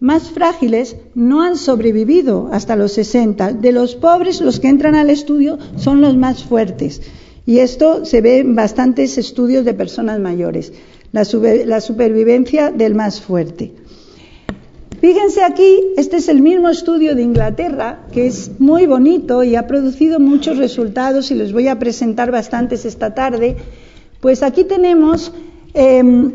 [0.00, 3.54] más frágiles no han sobrevivido hasta los 60.
[3.54, 7.02] De los pobres, los que entran al estudio son los más fuertes.
[7.46, 10.72] Y esto se ve en bastantes estudios de personas mayores.
[11.12, 13.72] La, supervivencia del más fuerte.
[15.00, 19.66] Fíjense aquí, este es el mismo estudio de Inglaterra, que es muy bonito y ha
[19.66, 23.56] producido muchos resultados y les voy a presentar bastantes esta tarde.
[24.20, 25.32] Pues aquí tenemos
[25.72, 26.32] em,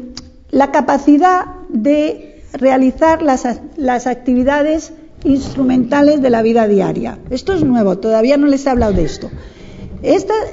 [0.49, 7.19] la capacidad de realizar las, actividades instrumentales de la vida diaria.
[7.29, 9.29] Esto es nuevo, todavía no les he hablado de esto.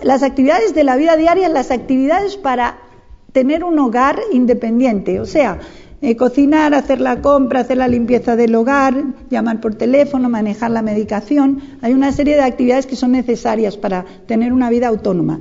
[0.02, 2.89] las actividades de la vida diaria, las actividades para
[3.32, 5.58] tener un hogar independiente, o sea,
[6.02, 10.80] eh, cocinar, hacer la compra, hacer la limpieza del hogar, llamar por teléfono, manejar la
[10.80, 11.60] medicación.
[11.82, 15.40] Hay una serie de actividades que son necesarias para tener una vida autónoma.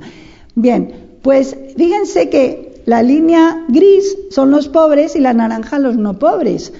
[0.54, 6.18] Bien, pues fíjense que la línea gris son los pobres y la naranja los no
[6.18, 6.72] pobres.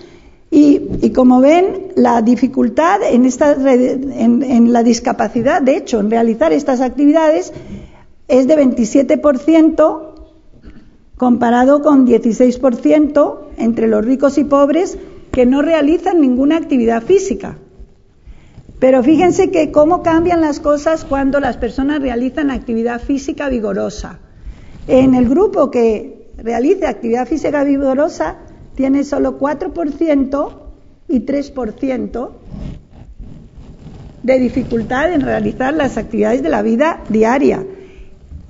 [0.50, 6.80] Y, como ven, la dificultad en, esta, en, la discapacidad, de hecho, en realizar estas
[6.80, 7.52] actividades
[8.26, 10.09] es de 27%
[11.20, 14.96] comparado con 16% entre los ricos y pobres
[15.30, 17.58] que no realizan ninguna actividad física.
[18.78, 24.18] Pero fíjense que cómo cambian las cosas cuando las personas realizan actividad física vigorosa.
[24.88, 28.38] En el grupo que realice actividad física vigorosa
[28.74, 30.52] tiene solo 4%
[31.06, 32.30] y 3%
[34.22, 37.62] de dificultad en realizar las actividades de la vida diaria.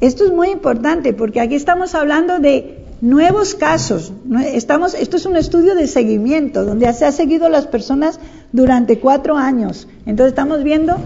[0.00, 4.12] Esto es muy importante porque aquí estamos hablando de nuevos casos.
[4.46, 8.18] Estamos, esto es un estudio de seguimiento donde se ha seguido a las personas
[8.52, 9.88] durante cuatro años.
[10.06, 10.96] Entonces estamos viendo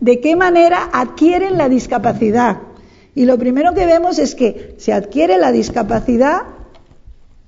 [0.00, 2.58] de qué manera adquieren la discapacidad.
[3.14, 6.42] Y lo primero que vemos es que se adquiere la discapacidad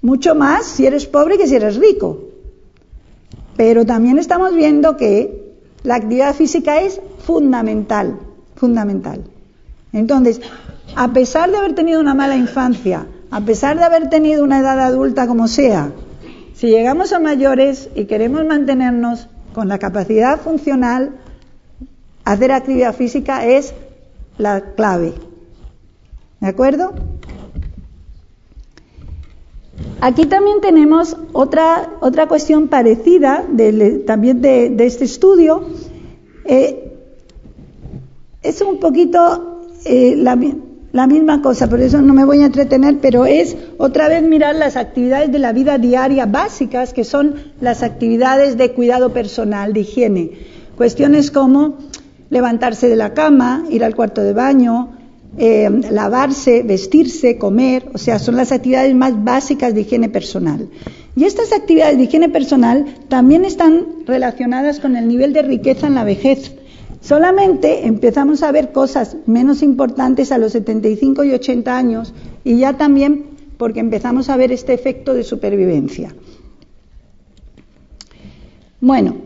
[0.02, 2.24] mucho más si eres pobre que si eres rico.
[3.56, 8.18] Pero también estamos viendo que la actividad física es fundamental,
[8.56, 9.24] fundamental.
[9.94, 10.40] Entonces,
[10.96, 14.78] a pesar de haber tenido una mala infancia, a pesar de haber tenido una edad
[14.80, 15.92] adulta como sea,
[16.52, 21.12] si llegamos a mayores y queremos mantenernos con la capacidad funcional,
[22.24, 23.72] hacer actividad física es
[24.36, 25.14] la clave.
[26.40, 26.92] ¿De acuerdo?
[30.00, 33.46] Aquí también tenemos otra, otra cuestión parecida
[34.06, 35.68] también de, este estudio.
[36.46, 36.92] Eh,
[38.42, 39.53] es un poquito
[39.84, 40.38] eh, la,
[40.92, 44.54] la misma cosa, por eso no me voy a entretener, pero es otra vez mirar
[44.54, 49.80] las actividades de la vida diaria básicas, que son las actividades de cuidado personal, de
[49.80, 50.30] higiene.
[50.76, 51.78] Cuestiones como
[52.30, 54.96] levantarse de la cama, ir al cuarto de baño,
[55.36, 60.68] eh, lavarse, vestirse, comer, o sea, son las actividades más básicas de higiene personal.
[61.16, 65.96] Y estas actividades de higiene personal también están relacionadas con el nivel de riqueza en
[65.96, 66.52] la vejez.
[67.04, 72.14] Solamente empezamos a ver cosas menos importantes a los 75 y 80 años
[72.44, 73.26] y ya también
[73.58, 76.14] porque empezamos a ver este efecto de supervivencia.
[78.80, 79.16] Bueno,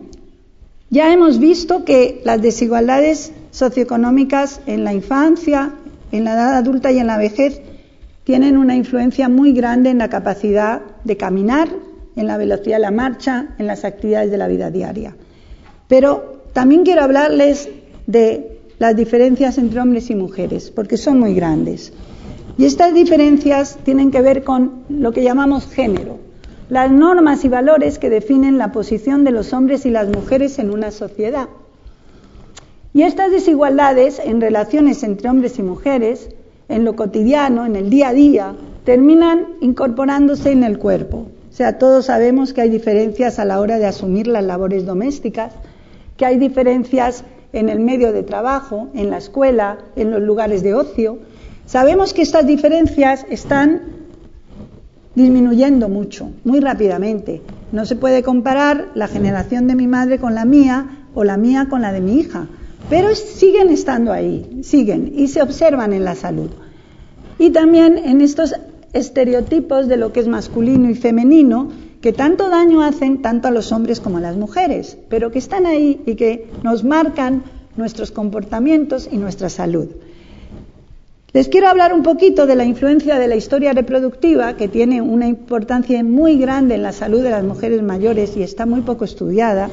[0.91, 5.73] ya hemos visto que las desigualdades socioeconómicas en la infancia,
[6.11, 7.63] en la edad adulta y en la vejez
[8.25, 11.69] tienen una influencia muy grande en la capacidad de caminar,
[12.17, 15.15] en la velocidad de la marcha, en las actividades de la vida diaria.
[15.87, 17.69] Pero también quiero hablarles
[18.09, 21.93] de las diferencias entre hombres y mujeres, porque son muy grandes.
[22.57, 26.19] Y estas diferencias tienen que ver con lo que llamamos género,
[26.69, 30.73] las normas y valores que definen la posición de los hombres y las mujeres en
[30.73, 31.49] una sociedad.
[32.93, 36.31] Y estas desigualdades en relaciones entre hombres y mujeres,
[36.69, 41.29] en lo cotidiano, en el día a día, terminan incorporándose en el cuerpo.
[41.49, 45.53] O sea, todos sabemos que hay diferencias a la hora de asumir las labores domésticas,
[46.19, 50.75] que hay diferencias en el medio de trabajo, en la escuela, en los lugares de
[50.75, 51.19] ocio.
[51.65, 53.81] Sabemos que estas diferencias están
[55.15, 57.41] disminuyendo mucho, muy rápidamente.
[57.73, 61.69] No se puede comparar la generación de mi madre con la mía o la mía
[61.71, 62.49] con la de mi hija,
[62.91, 66.51] pero siguen estando ahí, siguen y se observan en la salud.
[67.39, 68.55] Y también en estos
[68.93, 71.69] estereotipos de lo que es masculino y femenino,
[72.01, 75.67] que tanto daño hacen tanto a los hombres como a las mujeres, pero que están
[75.67, 77.43] ahí y que nos marcan
[77.77, 79.89] nuestros comportamientos y nuestra salud.
[81.33, 85.29] Les quiero hablar un poquito de la influencia de la historia reproductiva, que tiene una
[85.29, 89.69] importancia muy grande en la salud de las mujeres mayores y está muy poco estudiada.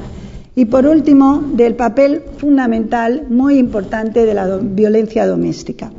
[0.56, 5.92] Y por último, del papel fundamental muy importante de la violencia doméstica.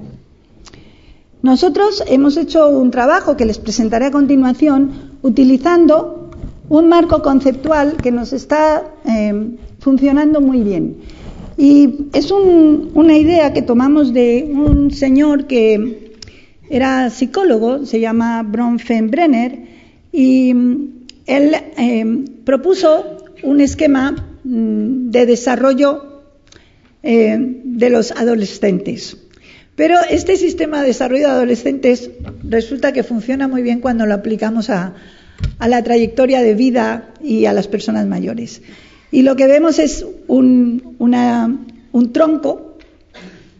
[1.47, 4.91] Nosotros hemos hecho un trabajo que les presentaré a continuación
[5.23, 6.29] utilizando
[6.69, 10.97] un marco conceptual que nos está eh, funcionando muy bien.
[11.57, 16.17] Y es una idea que tomamos de un señor que
[16.69, 19.53] era psicólogo, se llama Bronfenbrenner,
[20.11, 20.89] y mm,
[21.27, 26.25] él eh, propuso un esquema mm, de desarrollo
[27.05, 29.26] eh, de los adolescentes.
[29.77, 32.11] Pero este sistema de desarrollo de adolescentes
[32.43, 34.95] resulta que funciona muy bien cuando lo aplicamos a,
[35.61, 38.63] la trayectoria de vida y a las personas mayores.
[39.13, 42.79] Y lo que vemos es un, un tronco,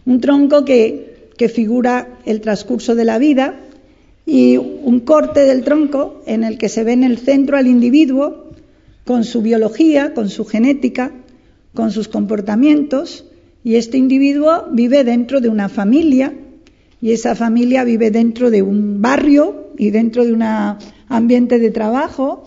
[0.07, 3.55] un tronco que, que figura el transcurso de la vida
[4.25, 8.53] y un corte del tronco en el que se ve en el centro al individuo
[9.05, 11.13] con su biología, con su genética,
[11.75, 13.27] con sus comportamientos
[13.67, 16.33] y este individuo vive dentro de una familia
[17.03, 20.45] y esa familia vive dentro de un barrio y dentro de un
[21.09, 22.45] ambiente de trabajo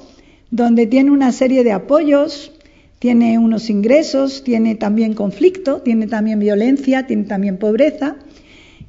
[0.49, 2.53] donde tiene una serie de apoyos,
[2.99, 8.15] tiene unos ingresos, tiene también conflicto, tiene también violencia, tiene también pobreza.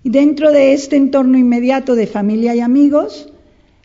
[0.05, 3.33] Y dentro de este entorno inmediato de familia y amigos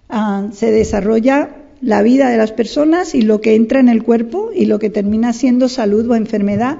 [0.07, 1.49] ah, se desarrolla
[1.81, 4.91] la vida de las personas y lo que entra en el cuerpo y lo que
[4.91, 6.77] termina siendo salud o enfermedad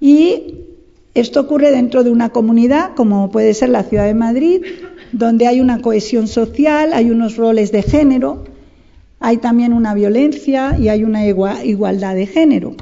[0.00, 0.54] y
[1.14, 4.62] esto ocurre dentro de una comunidad, como puede ser la ciudad de Madrid,
[5.12, 8.44] donde hay una cohesión social, hay unos roles de género,
[9.18, 12.76] hay también una violencia y hay una igualdad de género.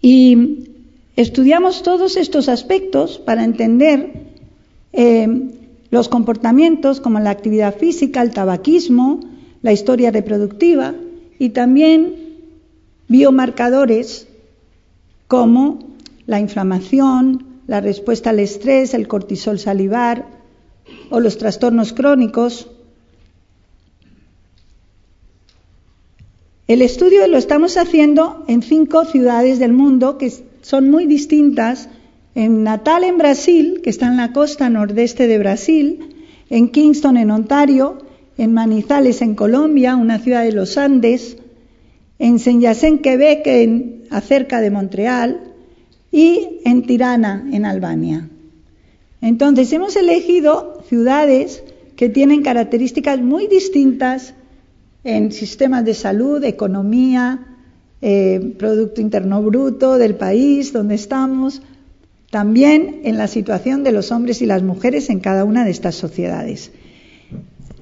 [0.00, 0.70] Y
[1.16, 4.12] estudiamos todos estos aspectos para entender
[4.92, 5.50] eh,
[5.90, 9.20] los comportamientos como la actividad física, el tabaquismo,
[9.62, 10.94] la historia reproductiva
[11.38, 12.14] y también
[13.08, 14.25] biomarcadores
[15.28, 15.96] como
[16.26, 20.26] la inflamación, la respuesta al estrés, el cortisol salivar
[21.10, 22.68] o los trastornos crónicos.
[26.68, 31.88] El estudio lo estamos haciendo en cinco ciudades del mundo que son muy distintas.
[32.34, 36.16] En Natal, en Brasil, que está en la costa nordeste de Brasil,
[36.50, 37.98] en Kingston, en Ontario,
[38.36, 41.38] en Manizales, en Colombia, una ciudad de los Andes,
[42.18, 45.40] en Saint-Yacén, Quebec, en, acerca de Montreal,
[46.10, 48.28] y en Tirana, en Albania.
[49.20, 51.62] Entonces, hemos elegido ciudades
[51.96, 54.34] que tienen características muy distintas
[55.04, 57.46] en sistemas de salud, economía,
[58.02, 61.62] eh, Producto Interno Bruto del país donde estamos,
[62.30, 65.94] también en la situación de los hombres y las mujeres en cada una de estas
[65.94, 66.70] sociedades.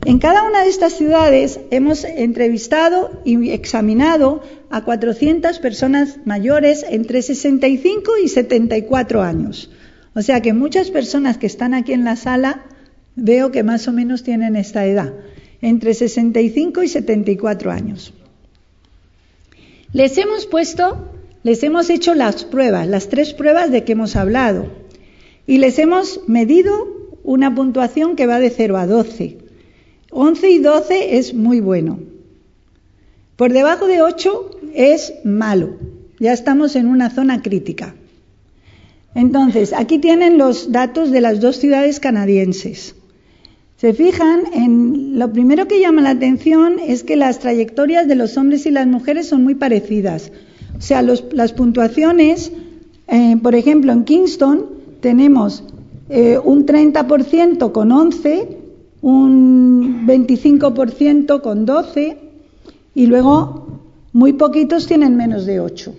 [0.07, 7.23] En cada una de estas ciudades hemos entrevistado y examinado a 400 personas mayores entre
[7.23, 9.71] 65 y 74 años.
[10.15, 12.67] O sea que muchas personas que están aquí en la sala
[13.17, 15.15] veo que más o menos tienen esta edad,
[15.63, 18.13] entre 65 y 74 años.
[19.95, 21.09] Les hemos puesto,
[21.45, 24.67] les hemos hecho las pruebas, las tres pruebas de que hemos hablado,
[25.47, 26.73] y les hemos medido
[27.23, 29.44] una puntuación que va de 0 a 12.
[30.15, 31.99] 11 y 12 es muy bueno.
[33.35, 35.71] Por debajo de 8 es malo.
[36.21, 37.97] Ya estamos en una zona crítica.
[39.17, 42.95] Entonces, aquí tienen los datos de las dos ciudades canadienses.
[43.77, 48.37] Se fijan en lo primero que llama la atención es que las trayectorias de los
[48.37, 50.31] hombres y las mujeres son muy parecidas.
[50.79, 52.53] O sea, las puntuaciones,
[53.09, 54.67] eh, por ejemplo, en Kingston
[55.01, 55.65] tenemos
[56.09, 58.64] eh, un 30% con 11
[59.05, 62.17] un 25% con 12
[62.95, 63.67] y luego
[64.15, 65.95] muy poquitos tienen menos de 8.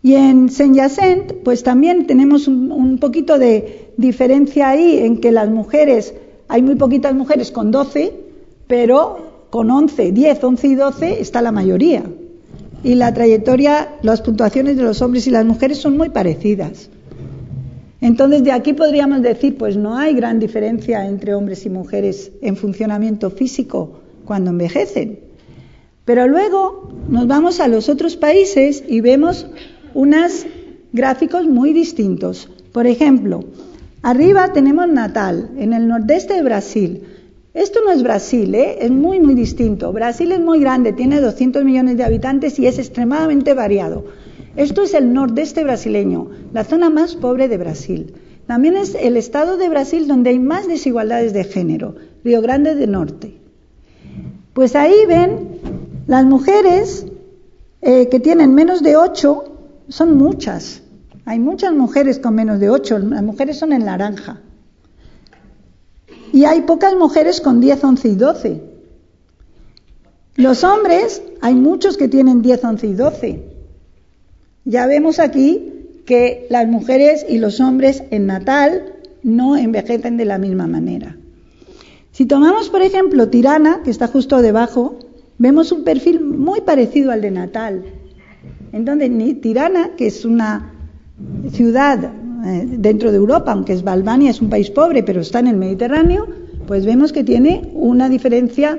[0.00, 5.50] Y en Saint Yacent, pues también tenemos un, poquito de diferencia ahí en que las
[5.50, 6.14] mujeres,
[6.46, 8.12] hay muy poquitas mujeres con 12,
[8.68, 12.04] pero con 11, 10, 11 y 12 está la mayoría.
[12.84, 16.88] Y la trayectoria, las puntuaciones de los hombres y las mujeres son muy parecidas.
[18.04, 22.54] Entonces, de aquí podríamos decir, pues no hay gran diferencia entre hombres y mujeres en
[22.54, 25.20] funcionamiento físico cuando envejecen.
[26.04, 29.46] Pero luego nos vamos a los otros países y vemos
[29.94, 30.44] unos
[30.92, 32.50] gráficos muy distintos.
[32.72, 33.40] Por ejemplo,
[34.02, 37.04] arriba tenemos Natal, en el nordeste de Brasil.
[37.54, 38.84] Esto no es Brasil, ¿eh?
[38.84, 39.94] es muy, muy distinto.
[39.94, 44.04] Brasil es muy grande, tiene 200 millones de habitantes y es extremadamente variado.
[44.56, 48.14] Esto es el nordeste brasileño, la zona más pobre de Brasil.
[48.46, 52.92] También es el estado de Brasil donde hay más desigualdades de género, Río Grande del
[52.92, 53.40] Norte.
[54.52, 55.58] Pues ahí ven
[56.06, 57.06] las mujeres
[57.82, 59.44] eh, que tienen menos de 8,
[59.88, 60.82] son muchas.
[61.24, 64.40] Hay muchas mujeres con menos de 8, las mujeres son en naranja.
[66.32, 68.62] Y hay pocas mujeres con 10, 11 y 12.
[70.36, 73.53] Los hombres, hay muchos que tienen 10, 11 y 12.
[74.64, 75.72] Ya vemos aquí
[76.06, 81.16] que las mujeres y los hombres en natal no envejecen de la misma manera.
[82.12, 84.98] Si tomamos, por ejemplo, Tirana, que está justo debajo,
[85.38, 87.84] vemos un perfil muy parecido al de Natal.
[88.72, 90.72] En donde Tirana, que es una
[91.50, 92.12] ciudad
[92.46, 95.56] eh, dentro de Europa, aunque es Balbania, es un país pobre, pero está en el
[95.56, 96.26] Mediterráneo,
[96.66, 98.78] pues vemos que tiene una diferencia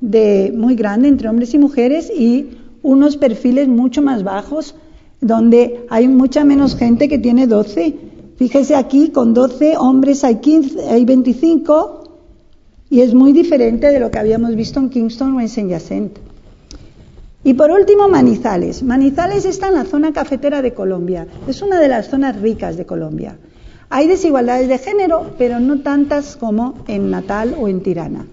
[0.00, 4.74] de, muy grande entre hombres y mujeres y unos perfiles mucho más bajos,
[5.20, 7.96] donde hay mucha menos gente que tiene 12.
[8.36, 12.00] Fíjese aquí, con 12 hombres hay, 15, hay 25
[12.88, 16.18] y es muy diferente de lo que habíamos visto en Kingston o en Saint Jacent.
[17.42, 18.82] Y por último, Manizales.
[18.82, 21.26] Manizales está en la zona cafetera de Colombia.
[21.48, 23.38] Es una de las zonas ricas de Colombia.
[23.88, 28.26] Hay desigualdades de género, pero no tantas como en Natal o en Tirana.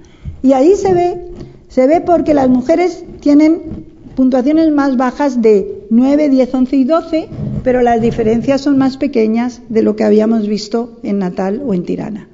[0.43, 1.31] Y ahí se ve,
[1.67, 7.29] se ve porque las mujeres tienen puntuaciones más bajas de 9, 10, 11 y 12,
[7.63, 11.83] pero las diferencias son más pequeñas de lo que habíamos visto en Natal o en
[11.83, 12.27] Tirana.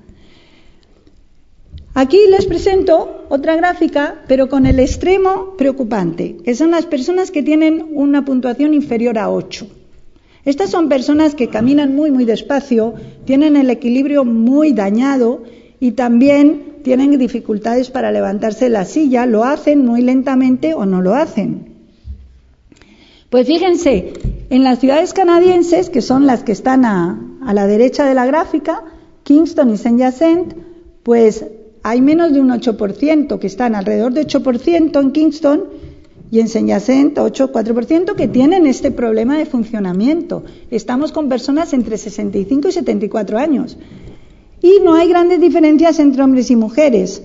[1.94, 7.44] Aquí les presento otra gráfica, pero con el extremo preocupante, que son las personas que
[7.44, 9.68] tienen una puntuación inferior a 8.
[10.46, 12.94] Estas son personas que caminan muy, muy despacio,
[13.26, 15.44] tienen el equilibrio muy dañado
[15.82, 21.02] y también tienen dificultades para levantarse de la silla, lo hacen muy lentamente o no
[21.02, 21.73] lo hacen.
[23.34, 24.14] Pues fíjense,
[24.52, 28.28] en las ciudades canadienses, que son las que están a, a la derecha de la
[28.28, 28.84] gráfica,
[29.24, 30.54] Kingston y Saint Jacent,
[31.02, 31.44] pues
[31.82, 35.64] hay menos de un 8%, que están alrededor de 8% en Kingston
[36.30, 40.44] y en Saint Jacent 8, 4% que tienen este problema de funcionamiento.
[40.70, 43.80] Estamos con personas entre 65 y 74 años.
[44.62, 47.24] Y no hay grandes diferencias entre hombres y mujeres.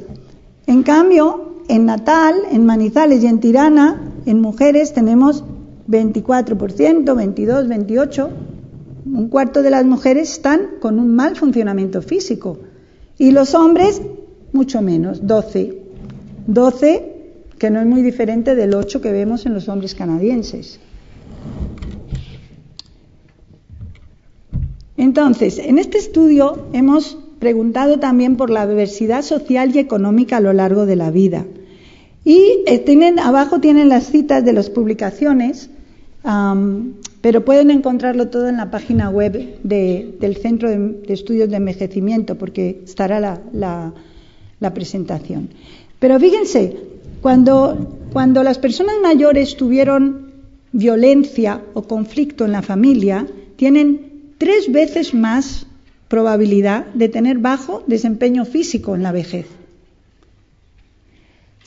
[0.66, 5.44] En cambio, en Natal, en Manizales y en Tirana, en mujeres tenemos
[5.88, 8.30] 24%, 22, 28.
[9.06, 12.58] Un cuarto de las mujeres están con un mal funcionamiento físico.
[13.18, 14.00] Y los hombres
[14.52, 15.78] mucho menos, 12.
[16.46, 17.14] 12
[17.58, 20.78] que no es muy diferente del 8 que vemos en los hombres canadienses.
[24.96, 30.52] Entonces, en este estudio hemos preguntado también por la diversidad social y económica a lo
[30.52, 31.46] largo de la vida.
[32.24, 35.70] Y eh, abajo tienen las citas de las publicaciones,
[37.20, 42.82] pero pueden encontrarlo todo en la página web del Centro de, Estudios de Envejecimiento, porque
[42.84, 43.20] estará
[43.52, 43.92] la
[44.60, 45.48] la presentación.
[45.98, 46.76] Pero fíjense,
[47.20, 50.32] cuando las personas mayores tuvieron
[50.72, 53.26] violencia o conflicto en la familia,
[53.56, 55.66] tienen tres veces más
[56.08, 59.46] probabilidad de tener bajo desempeño físico en la vejez.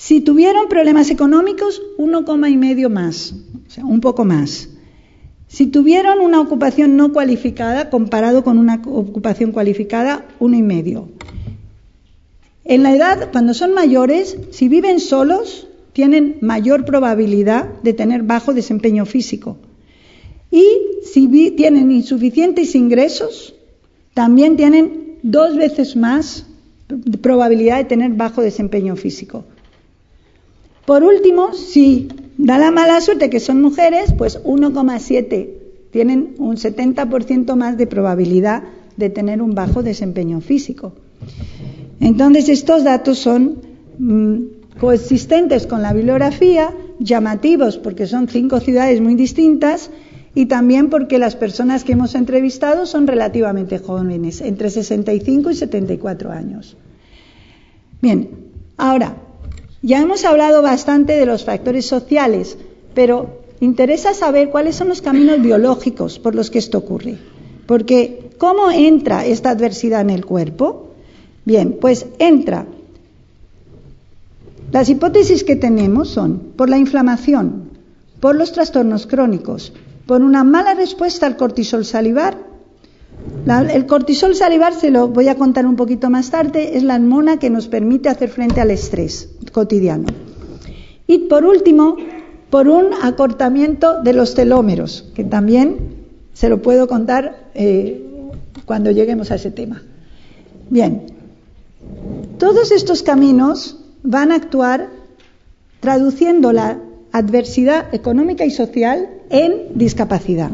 [0.03, 3.35] Si tuvieron problemas económicos, uno coma y medio más,
[3.67, 4.69] o sea, un poco más.
[5.47, 11.07] Si tuvieron una ocupación no cualificada, comparado con una ocupación cualificada, uno y medio.
[12.65, 18.55] En la edad, cuando son mayores, si viven solos, tienen mayor probabilidad de tener bajo
[18.55, 19.57] desempeño físico.
[20.49, 20.65] Y
[21.03, 23.53] si tienen insuficientes ingresos,
[24.15, 26.47] también tienen dos veces más
[27.21, 29.45] probabilidad de tener bajo desempeño físico.
[30.91, 35.47] Por último, si da la mala suerte que son mujeres, pues 1,7
[35.89, 38.63] tienen un 70% más de probabilidad
[38.97, 40.91] de tener un bajo desempeño físico.
[42.01, 43.61] Entonces, estos datos son
[43.99, 44.35] mm,
[44.81, 49.91] coexistentes con la bibliografía, llamativos porque son cinco ciudades muy distintas
[50.35, 56.33] y también porque las personas que hemos entrevistado son relativamente jóvenes, entre 65 y 74
[56.33, 56.75] años.
[58.01, 58.29] Bien,
[58.75, 59.15] ahora,
[59.81, 62.57] ya hemos hablado bastante de los factores sociales,
[62.93, 67.17] pero interesa saber cuáles son los caminos biológicos por los que esto ocurre.
[67.65, 70.87] Porque, ¿cómo entra esta adversidad en el cuerpo?
[71.45, 72.65] Bien, pues entra.
[74.71, 77.71] Las hipótesis que tenemos son por la inflamación,
[78.19, 79.73] por los trastornos crónicos,
[80.05, 82.37] por una mala respuesta al cortisol salivar.
[83.45, 87.37] El cortisol salivar, se lo voy a contar un poquito más tarde, es la hormona
[87.37, 90.05] que nos permite hacer frente al estrés cotidiano.
[91.07, 91.97] Y por último,
[92.49, 95.77] por un acortamiento de los telómeros, que también
[96.33, 98.05] se lo puedo contar eh,
[98.65, 99.81] cuando lleguemos a ese tema.
[100.69, 101.07] Bien,
[102.37, 104.89] todos estos caminos van a actuar
[105.79, 106.79] traduciendo la
[107.11, 110.51] adversidad económica y social en discapacidad.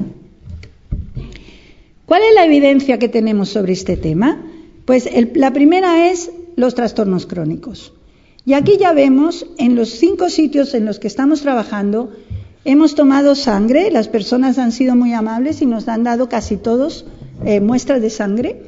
[2.07, 4.41] ¿Cuál es la evidencia que tenemos sobre este tema?
[4.85, 7.91] Pues la primera es los trastornos crónicos.
[8.45, 12.13] Y aquí ya vemos en los cinco sitios en los que estamos trabajando,
[12.63, 17.03] hemos tomado sangre, las personas han sido muy amables y nos han dado casi todos
[17.43, 18.61] eh, muestras de sangre,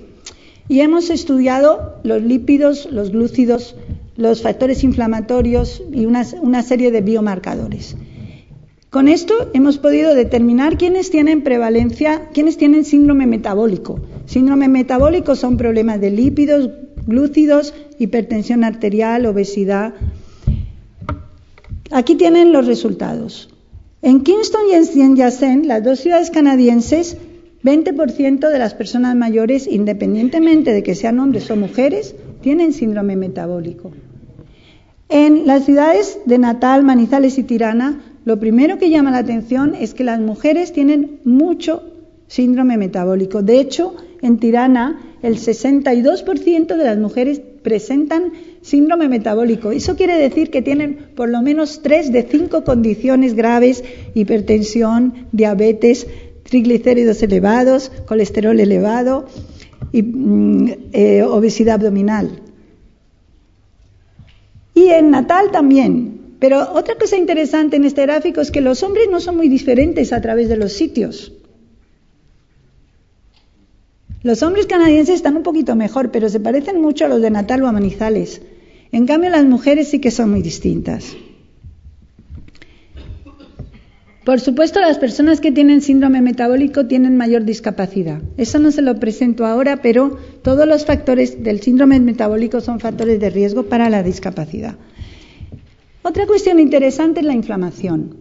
[0.67, 3.77] y hemos estudiado los lípidos, los glúcidos,
[4.17, 7.95] los factores inflamatorios y una, una serie de biomarcadores.
[8.89, 13.99] Con esto hemos podido determinar quiénes tienen prevalencia, quiénes tienen síndrome metabólico.
[14.25, 16.71] Síndrome metabólico son problemas de lípidos,
[17.05, 19.93] glúcidos, hipertensión arterial, obesidad.
[21.91, 23.53] Aquí tienen los resultados.
[24.01, 27.15] En Kingston y en Yassen, las dos ciudades canadienses,
[27.63, 33.91] 20% de las personas mayores, independientemente de que sean hombres o mujeres, tienen síndrome metabólico.
[35.09, 39.95] En las ciudades de Natal, Manizales y Tirana, lo primero que llama la atención es
[39.95, 41.81] que las mujeres tienen mucho
[42.27, 43.41] síndrome metabólico.
[43.41, 49.71] De hecho, en Tirana, el 62% de las mujeres presentan síndrome metabólico.
[49.71, 56.05] Eso quiere decir que tienen por lo menos tres de cinco condiciones graves, hipertensión, diabetes,
[56.43, 59.25] triglicéridos elevados, colesterol elevado
[59.91, 62.43] y mm, eh, obesidad abdominal.
[64.75, 69.07] Y en Natal también, pero otra cosa interesante en este gráfico es que los hombres
[69.11, 71.33] no son muy diferentes a través de los sitios.
[74.23, 77.63] Los hombres canadienses están un poquito mejor, pero se parecen mucho a los de Natal
[77.63, 78.41] o a Manizales.
[78.91, 81.15] En cambio, las mujeres sí que son muy distintas.
[84.25, 88.21] Por supuesto, las personas que tienen síndrome metabólico tienen mayor discapacidad.
[88.37, 93.19] Eso no se lo presento ahora, pero todos los factores del síndrome metabólico son factores
[93.19, 94.75] de riesgo para la discapacidad.
[96.01, 98.15] Otra cuestión interesante es la inflamación.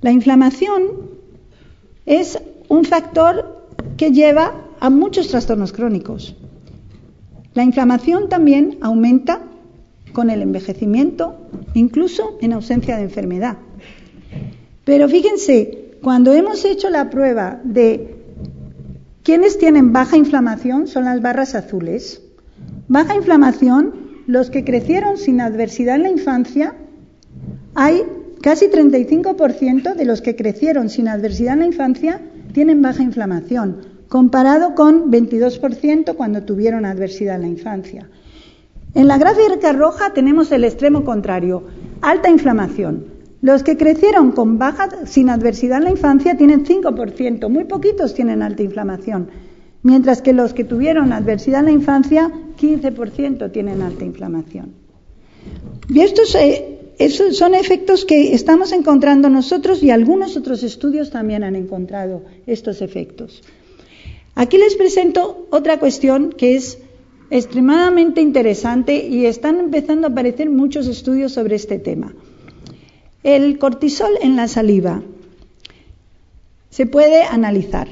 [0.00, 0.82] La inflamación
[2.06, 2.38] es
[2.68, 6.36] un factor que lleva a muchos trastornos crónicos.
[7.54, 9.42] La inflamación también aumenta
[10.12, 11.36] con el envejecimiento,
[11.74, 13.58] incluso en ausencia de enfermedad.
[14.84, 18.16] Pero fíjense, cuando hemos hecho la prueba de
[19.24, 22.22] quienes tienen baja inflamación, son las barras azules.
[22.88, 26.74] Baja inflamación, los que crecieron sin adversidad en la infancia
[27.74, 28.02] hay
[28.42, 32.20] casi 35% de los que crecieron sin adversidad en la infancia
[32.52, 33.78] tienen baja inflamación,
[34.08, 38.08] comparado con 22% cuando tuvieron adversidad en la infancia.
[38.94, 41.62] En la gráfica roja tenemos el extremo contrario,
[42.00, 43.06] alta inflamación.
[43.40, 48.42] Los que crecieron con baja sin adversidad en la infancia tienen 5%, muy poquitos tienen
[48.42, 49.28] alta inflamación,
[49.82, 54.74] mientras que los que tuvieron adversidad en la infancia, 15% tienen alta inflamación.
[55.88, 61.42] Y esto se esos son efectos que estamos encontrando nosotros y algunos otros estudios también
[61.44, 63.42] han encontrado estos efectos.
[64.34, 66.76] Aquí les presento otra cuestión que es
[67.30, 72.12] extremadamente interesante y están empezando a aparecer muchos estudios sobre este tema.
[73.22, 75.02] El cortisol en la saliva
[76.68, 77.88] se puede analizar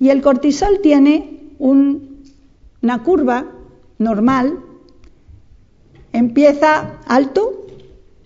[0.00, 3.46] y el cortisol tiene una curva
[3.98, 4.58] normal,
[6.12, 7.61] empieza alto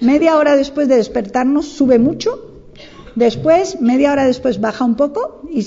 [0.01, 2.53] Media hora después de despertarnos sube mucho,
[3.15, 5.67] después, media hora después baja un poco y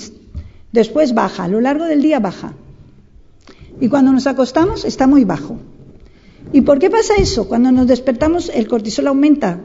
[0.72, 2.54] después baja, a lo largo del día baja.
[3.80, 5.58] Y cuando nos acostamos está muy bajo.
[6.52, 7.48] ¿Y por qué pasa eso?
[7.48, 9.60] Cuando nos despertamos el cortisol aumenta,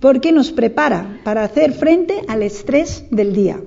[0.00, 3.60] porque nos prepara para hacer frente al estrés del día.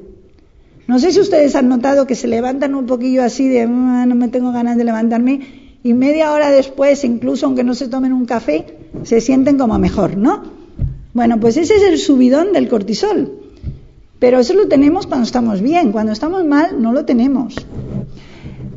[0.87, 4.15] No sé si ustedes han notado que se levantan un poquillo así de ah, no
[4.15, 8.25] me tengo ganas de levantarme y media hora después, incluso aunque no se tomen un
[8.25, 8.65] café,
[9.03, 10.43] se sienten como mejor, ¿no?
[11.13, 13.31] Bueno, pues ese es el subidón del cortisol.
[14.19, 17.55] Pero eso lo tenemos cuando estamos bien, cuando estamos mal no lo tenemos.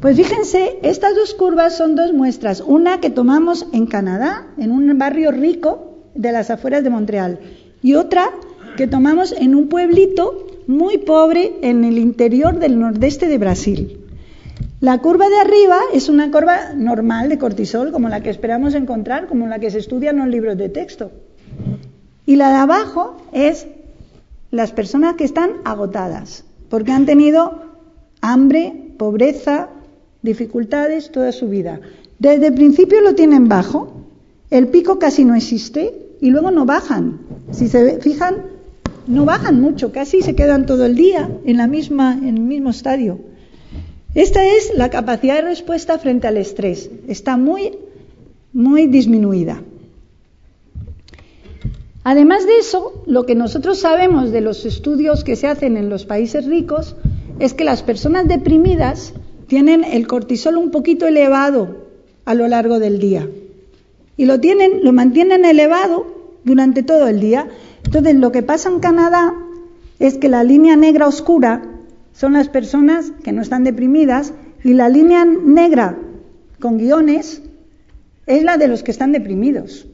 [0.00, 4.98] Pues fíjense, estas dos curvas son dos muestras, una que tomamos en Canadá, en un
[4.98, 7.40] barrio rico de las afueras de Montreal,
[7.82, 8.30] y otra
[8.76, 13.95] que tomamos en un pueblito muy pobre en el interior del nordeste de Brasil.
[14.80, 19.26] La curva de arriba es una curva normal de cortisol, como la que esperamos encontrar,
[19.26, 21.12] como la que se estudia en los libros de texto.
[22.26, 23.66] Y la de abajo es
[24.50, 27.62] las personas que están agotadas, porque han tenido
[28.20, 29.68] hambre, pobreza,
[30.20, 31.80] dificultades toda su vida.
[32.18, 33.92] Desde el principio lo tienen bajo,
[34.50, 37.20] el pico casi no existe y luego no bajan.
[37.50, 38.42] Si se fijan,
[39.06, 42.70] no bajan mucho, casi se quedan todo el día en, la misma, en el mismo
[42.70, 43.20] estadio.
[44.16, 46.88] Esta es la capacidad de respuesta frente al estrés.
[47.06, 47.72] Está muy,
[48.54, 49.62] muy disminuida.
[52.02, 56.06] Además de eso, lo que nosotros sabemos de los estudios que se hacen en los
[56.06, 56.96] países ricos
[57.40, 59.12] es que las personas deprimidas
[59.48, 61.88] tienen el cortisol un poquito elevado
[62.24, 63.28] a lo largo del día.
[64.16, 66.06] Y lo tienen, lo mantienen elevado
[66.42, 67.50] durante todo el día.
[67.84, 69.34] Entonces, lo que pasa en Canadá
[69.98, 71.75] es que la línea negra oscura
[72.16, 74.32] son las personas que no están deprimidas
[74.64, 75.98] y la línea negra
[76.58, 77.42] con guiones
[78.26, 79.86] es la de los que están deprimidos.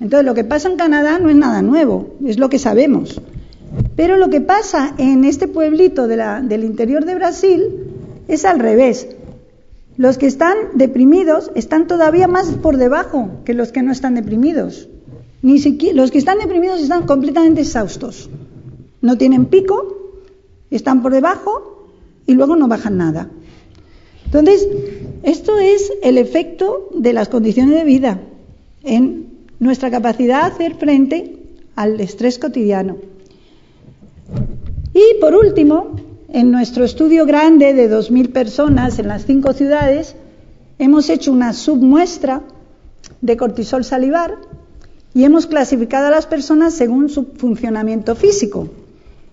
[0.00, 3.20] Entonces, lo que pasa en Canadá no es nada nuevo, es lo que sabemos.
[3.96, 7.64] Pero lo que pasa en este pueblito del interior de Brasil
[8.28, 9.08] es al revés.
[9.98, 14.88] Los que están deprimidos están todavía más por debajo que los que no están deprimidos.
[15.42, 18.30] Ni siquiera, los que están deprimidos están completamente exhaustos.
[19.02, 20.01] No tienen pico,
[20.76, 21.88] están por debajo
[22.26, 23.30] y luego no bajan nada.
[24.24, 24.66] Entonces,
[25.22, 28.20] esto es el efecto de las condiciones de vida
[28.82, 29.28] en
[29.60, 31.38] nuestra capacidad de hacer frente
[31.76, 32.96] al estrés cotidiano.
[34.94, 35.96] Y por último,
[36.28, 40.14] en nuestro estudio grande de 2.000 personas en las cinco ciudades,
[40.78, 42.42] hemos hecho una submuestra
[43.20, 44.36] de cortisol salivar
[45.14, 48.68] y hemos clasificado a las personas según su funcionamiento físico.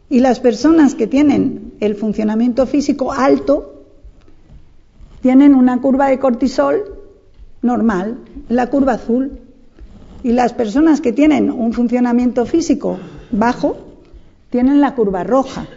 [0.10, 3.86] Y las personas que tienen el funcionamiento físico alto
[5.22, 6.96] tienen una curva de cortisol
[7.62, 9.40] normal, la curva azul.
[10.24, 12.98] Y las personas que tienen un funcionamiento físico
[13.32, 13.78] bajo
[14.50, 15.68] tienen la curva roja.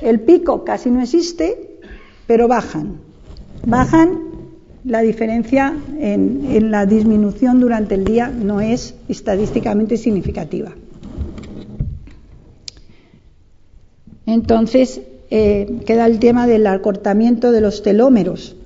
[0.00, 1.78] El pico casi no existe,
[2.26, 2.96] pero bajan.
[3.64, 4.18] Bajan,
[4.84, 10.72] la diferencia en, la disminución durante el día no es estadísticamente significativa.
[14.26, 15.00] Entonces,
[15.30, 18.56] eh, queda el tema del acortamiento de los telómeros.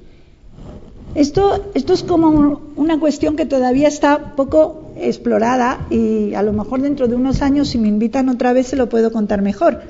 [1.15, 6.83] Esto, esto es como una cuestión que todavía está poco explorada y a lo mejor
[6.83, 9.81] dentro de unos años, si me invitan otra vez, se lo puedo contar mejor.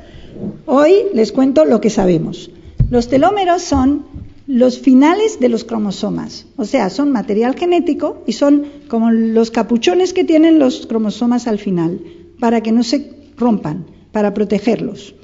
[0.67, 2.51] Hoy les cuento lo que sabemos.
[2.91, 4.05] Los telómeros son
[4.47, 10.13] los finales de los cromosomas, o sea, son material genético y son como los capuchones
[10.13, 12.01] que tienen los cromosomas al final,
[12.39, 15.17] para que no se rompan, para protegerlos.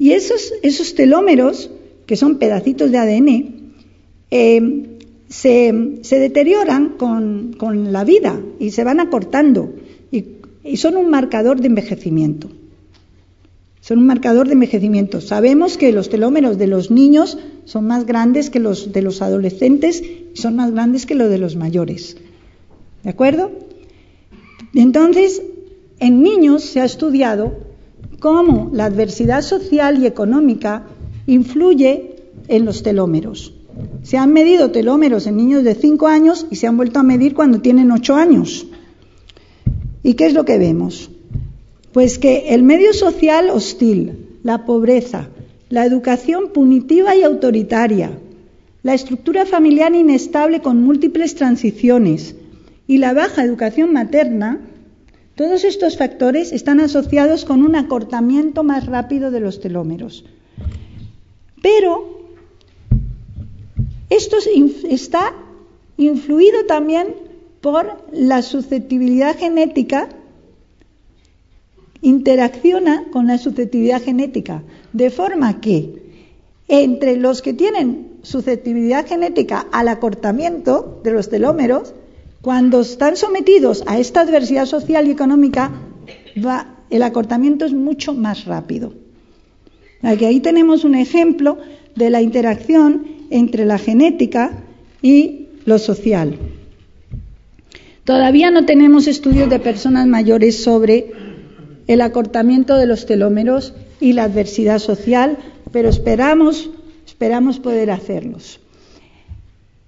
[0.00, 1.70] Y esos, telómeros,
[2.06, 3.74] que son pedacitos de ADN,
[4.30, 4.98] eh,
[5.28, 5.72] se,
[6.10, 9.74] deterioran con, con, la vida y se van acortando
[10.64, 12.50] y son un marcador de envejecimiento.
[13.82, 15.20] Son un marcador de envejecimiento.
[15.20, 20.02] Sabemos que los telómeros de los niños son más grandes que los de los adolescentes
[20.02, 22.16] y son más grandes que los de los mayores.
[23.02, 23.50] ¿De acuerdo?
[24.74, 25.42] Entonces,
[25.98, 27.69] en niños se ha estudiado
[28.20, 30.84] cómo la adversidad social y económica
[31.26, 32.16] influye
[32.48, 33.54] en los telómeros.
[34.02, 37.34] Se han medido telómeros en niños de 5 años y se han vuelto a medir
[37.34, 38.66] cuando tienen 8 años.
[40.02, 41.10] ¿Y qué es lo que vemos?
[41.92, 45.28] Pues que el medio social hostil, la pobreza,
[45.68, 48.10] la educación punitiva y autoritaria,
[48.82, 52.34] la estructura familiar inestable con múltiples transiciones
[52.86, 54.60] y la baja educación materna,
[55.40, 60.26] todos estos factores están asociados con un acortamiento más rápido de los telómeros.
[61.62, 62.28] Pero
[64.10, 64.36] esto
[64.90, 65.32] está
[65.96, 67.14] influido también
[67.62, 70.10] por la susceptibilidad genética
[72.02, 74.62] interacciona con la susceptibilidad genética,
[74.92, 76.02] de forma que
[76.68, 81.94] entre los que tienen susceptibilidad genética al acortamiento de los telómeros,
[82.42, 85.70] cuando están sometidos a esta adversidad social y económica,
[86.90, 88.94] el acortamiento es mucho más rápido.
[90.02, 91.58] Aquí ahí tenemos un ejemplo
[91.94, 94.64] de la interacción entre la genética
[95.02, 96.38] y lo social.
[98.04, 101.12] Todavía no tenemos estudios de personas mayores sobre
[101.86, 105.36] el acortamiento de los telómeros y la adversidad social,
[105.70, 106.70] pero esperamos,
[107.06, 108.59] esperamos poder hacerlos.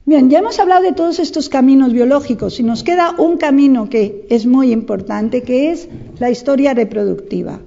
[0.05, 4.26] Bien, ya hemos hablado de todos estos caminos biológicos y nos queda un camino que
[4.30, 5.88] es muy importante, que es
[6.18, 7.61] la historia reproductiva.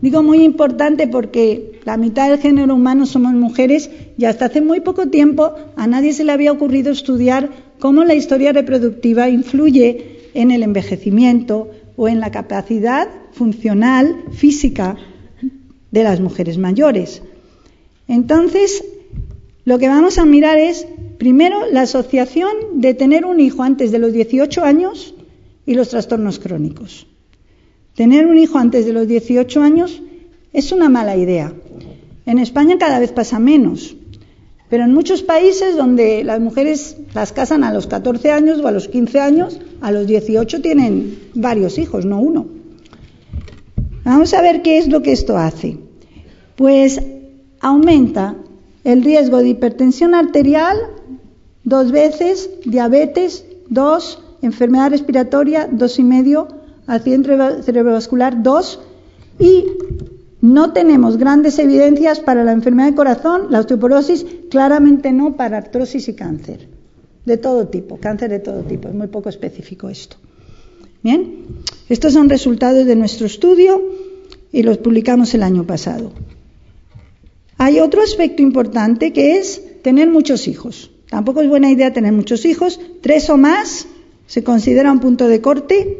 [0.00, 4.80] Digo muy importante porque la mitad del género humano somos mujeres y hasta hace muy
[4.80, 10.50] poco tiempo a nadie se le había ocurrido estudiar cómo la historia reproductiva influye en
[10.50, 14.96] el envejecimiento o en la capacidad funcional, física
[15.90, 17.22] de las mujeres mayores.
[18.08, 18.82] Entonces,
[19.64, 20.86] lo que vamos a mirar es,
[21.18, 25.14] primero, la asociación de tener un hijo antes de los 18 años
[25.66, 27.06] y los trastornos crónicos.
[27.94, 30.02] Tener un hijo antes de los 18 años
[30.52, 31.52] es una mala idea.
[32.26, 33.96] En España cada vez pasa menos,
[34.68, 38.72] pero en muchos países donde las mujeres las casan a los 14 años o a
[38.72, 42.46] los 15 años, a los 18 tienen varios hijos, no uno.
[44.04, 45.78] Vamos a ver qué es lo que esto hace.
[46.56, 47.00] Pues
[47.60, 48.36] aumenta
[48.84, 50.76] el riesgo de hipertensión arterial
[51.66, 56.48] dos veces, diabetes dos, enfermedad respiratoria dos y medio,
[56.86, 58.80] accidente cerebrovascular dos
[59.38, 59.64] y
[60.40, 66.08] no tenemos grandes evidencias para la enfermedad de corazón, la osteoporosis, claramente no para artrosis
[66.08, 66.68] y cáncer.
[67.24, 70.16] De todo tipo, cáncer de todo tipo, es muy poco específico esto.
[71.02, 71.46] Bien,
[71.88, 73.82] estos son resultados de nuestro estudio
[74.52, 76.12] y los publicamos el año pasado.
[77.58, 80.92] Hay otro aspecto importante que es tener muchos hijos.
[81.10, 83.86] Tampoco es buena idea tener muchos hijos, tres o más
[84.26, 85.98] se considera un punto de corte.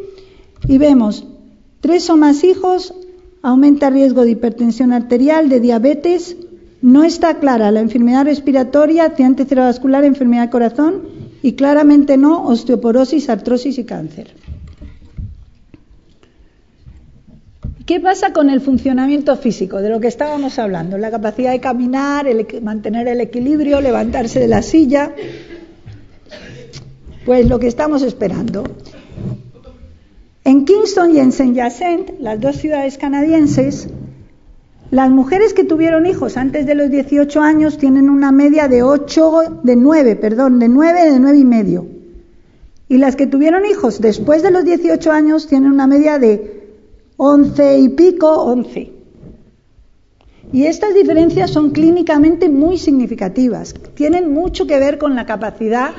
[0.68, 1.26] Y vemos
[1.80, 2.94] tres o más hijos
[3.42, 6.36] aumenta riesgo de hipertensión arterial, de diabetes,
[6.82, 11.02] no está clara la enfermedad respiratoria, accidente cerebrovascular, enfermedad de corazón
[11.42, 14.34] y claramente no osteoporosis, artrosis y cáncer.
[17.86, 20.98] ¿Qué pasa con el funcionamiento físico de lo que estábamos hablando?
[20.98, 22.26] La capacidad de caminar,
[22.60, 25.14] mantener el equilibrio, levantarse de la silla.
[27.24, 28.64] Pues lo que estamos esperando.
[30.42, 33.86] En Kingston y en Saint Jacent, las dos ciudades canadienses,
[34.90, 39.60] las mujeres que tuvieron hijos antes de los 18 años tienen una media de 8,
[39.62, 41.86] de 9, perdón, de 9, de 9 y medio.
[42.88, 46.55] Y las que tuvieron hijos después de los 18 años tienen una media de
[47.16, 48.92] once y pico, once.
[50.52, 55.90] Y estas diferencias son clínicamente muy significativas, tienen mucho que ver con la capacidad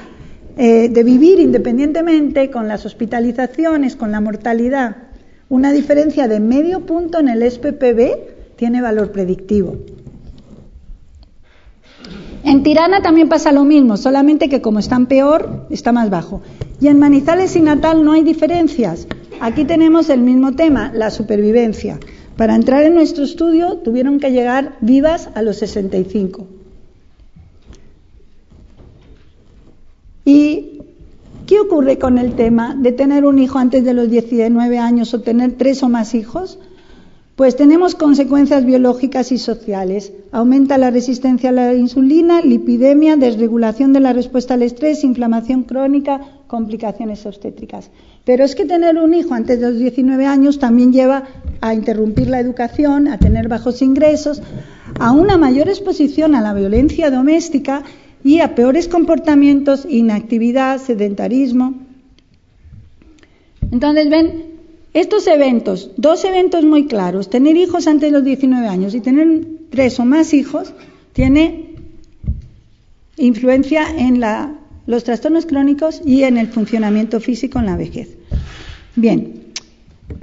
[0.58, 4.96] eh, de vivir independientemente, con las hospitalizaciones, con la mortalidad.
[5.50, 9.78] Una diferencia de medio punto en el SPPB tiene valor predictivo.
[12.44, 16.42] En Tirana también pasa lo mismo, solamente que como están peor, está más bajo.
[16.80, 19.08] Y en Manizales y Natal no hay diferencias.
[19.40, 22.00] Aquí tenemos el mismo tema, la supervivencia.
[22.38, 26.48] Para entrar en nuestro estudio tuvieron que llegar vivas a los 65.
[30.26, 30.82] ¿Y
[31.46, 35.22] qué ocurre con el tema de tener un hijo antes de los 19 años o
[35.22, 36.60] tener tres o más hijos?
[37.36, 40.12] Pues tenemos consecuencias biológicas y sociales.
[40.32, 46.22] Aumenta la resistencia a la insulina, lipidemia, desregulación de la respuesta al estrés, inflamación crónica,
[46.48, 47.90] complicaciones obstétricas.
[48.26, 51.24] Pero es que tener un hijo antes de los 19 años también lleva
[51.62, 54.42] a interrumpir la educación, a tener bajos ingresos,
[55.00, 57.84] a una mayor exposición a la violencia doméstica
[58.24, 61.76] y a peores comportamientos, inactividad, sedentarismo.
[63.72, 64.46] Entonces, ven,
[64.94, 69.46] estos eventos, dos eventos muy claros, tener hijos antes de los 19 años y tener
[69.70, 70.74] tres o más hijos,
[71.14, 71.76] tiene
[73.18, 74.20] influencia en
[74.88, 78.10] los trastornos crónicos y en el funcionamiento físico en la vejez.
[78.96, 79.44] Bien,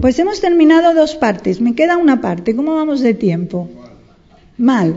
[0.01, 3.69] pues hemos terminado dos partes, me queda una parte, ¿cómo vamos de tiempo?
[4.59, 4.97] Mal.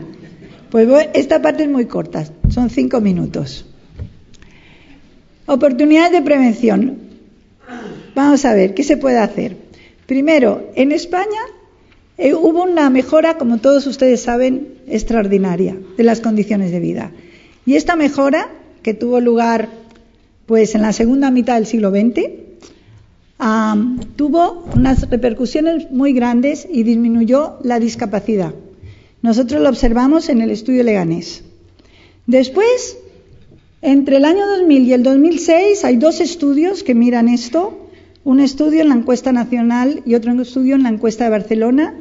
[0.70, 3.64] Pues esta parte es muy corta, son cinco minutos.
[5.46, 6.98] Oportunidades de prevención.
[8.14, 9.56] Vamos a ver, ¿qué se puede hacer?
[10.06, 11.40] Primero, en España
[12.18, 17.12] eh, hubo una mejora, como todos ustedes saben, extraordinaria de las condiciones de vida.
[17.64, 18.48] Y esta mejora,
[18.88, 19.68] que tuvo lugar
[20.46, 22.20] pues en la segunda mitad del siglo XX,
[24.16, 28.54] tuvo unas repercusiones muy grandes y disminuyó la discapacidad.
[29.20, 31.44] Nosotros lo observamos en el estudio Leganés.
[32.26, 32.96] Después,
[33.82, 37.90] entre el año 2000 y el 2006, hay dos estudios que miran esto
[38.24, 41.94] un estudio en la encuesta nacional y otro estudio en la encuesta de Barcelona.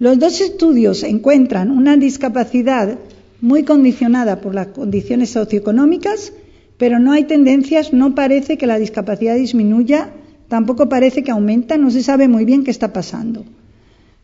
[0.00, 2.98] Los dos estudios encuentran una discapacidad
[3.40, 6.32] muy condicionada por las condiciones socioeconómicas,
[6.78, 10.10] pero no hay tendencias, no parece que la discapacidad disminuya,
[10.48, 13.44] tampoco parece que aumenta, no se sabe muy bien qué está pasando.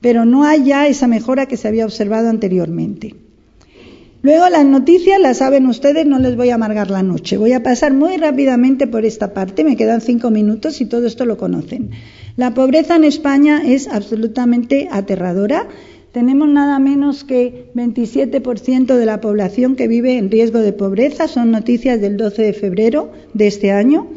[0.00, 3.14] Pero no hay ya esa mejora que se había observado anteriormente.
[4.22, 7.36] Luego las noticias las saben ustedes, no les voy a amargar la noche.
[7.36, 11.24] Voy a pasar muy rápidamente por esta parte, me quedan cinco minutos y todo esto
[11.24, 11.90] lo conocen.
[12.36, 15.66] La pobreza en España es absolutamente aterradora.
[16.12, 21.26] Tenemos nada menos que 27% de la población que vive en riesgo de pobreza.
[21.26, 24.08] Son noticias del 12 de febrero de este año.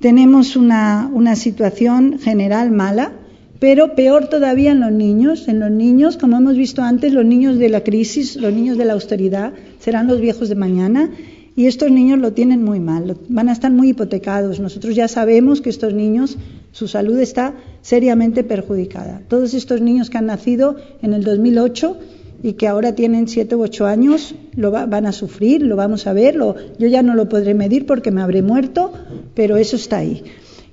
[0.00, 3.12] Tenemos una, situación general mala.
[3.60, 5.46] Pero peor todavía en los niños.
[5.46, 8.84] En los niños, como hemos visto antes, los niños de la crisis, los niños de
[8.84, 11.10] la austeridad, serán los viejos de mañana.
[11.54, 14.60] Y estos niños lo tienen muy mal, van a estar muy hipotecados.
[14.60, 16.36] Nosotros ya sabemos que estos niños,
[16.76, 19.22] su salud está seriamente perjudicada.
[19.28, 21.96] Todos estos niños que han nacido en el 2008
[22.42, 26.12] y que ahora tienen siete u ocho años lo van a sufrir, lo vamos a
[26.12, 26.36] ver.
[26.36, 28.92] yo ya no lo podré medir porque me habré muerto,
[29.32, 30.22] pero eso está ahí.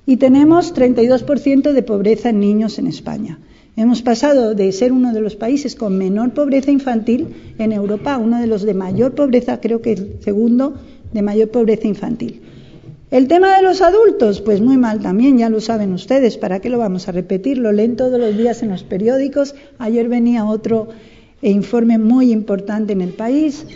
[0.04, 3.38] Y tenemos 32% de pobreza en niños en España.
[3.74, 7.28] Hemos pasado de ser uno de los países con menor pobreza infantil
[7.58, 10.74] en Europa uno de los de mayor pobreza, creo que el segundo
[11.14, 12.42] de mayor pobreza infantil.
[13.10, 16.70] El tema de los adultos, pues muy mal también, ya lo saben ustedes, ¿para qué
[16.70, 17.58] lo vamos a repetir?
[17.58, 19.54] Lo leen todos los días en los periódicos.
[19.78, 20.88] Ayer venía otro
[21.42, 23.66] informe muy importante en el país.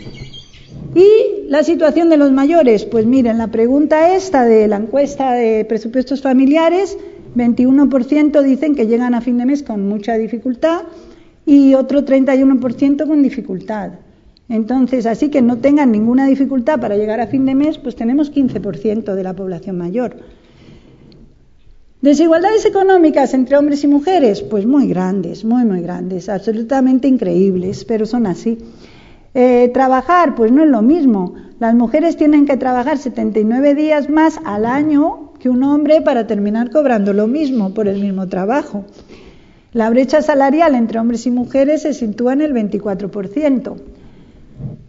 [0.95, 5.63] Y la situación de los mayores, pues miren, la pregunta esta de la encuesta de
[5.65, 6.97] presupuestos familiares,
[7.35, 10.81] 21% dicen que llegan a fin de mes con mucha dificultad
[11.45, 13.91] y otro 31% con dificultad.
[14.49, 18.33] Entonces, así que no tengan ninguna dificultad para llegar a fin de mes, pues tenemos
[18.33, 20.17] 15% de la población mayor.
[22.01, 28.05] Desigualdades económicas entre hombres y mujeres, pues muy grandes, muy, muy grandes, absolutamente increíbles, pero
[28.05, 28.57] son así.
[29.35, 31.35] Eh, trabajar, pues no es lo mismo.
[31.59, 36.71] Las mujeres tienen que trabajar 79 días más al año que un hombre para terminar
[36.71, 38.85] cobrando lo mismo por el mismo trabajo.
[39.73, 43.75] La brecha salarial entre hombres y mujeres se sitúa en el 24%.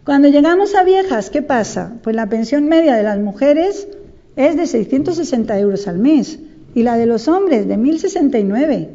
[0.03, 1.93] Cuando llegamos a viejas, ¿qué pasa?
[2.01, 3.87] Pues la pensión media de las mujeres
[4.35, 6.39] es de 660 euros al mes
[6.73, 8.87] y la de los hombres de 1.069.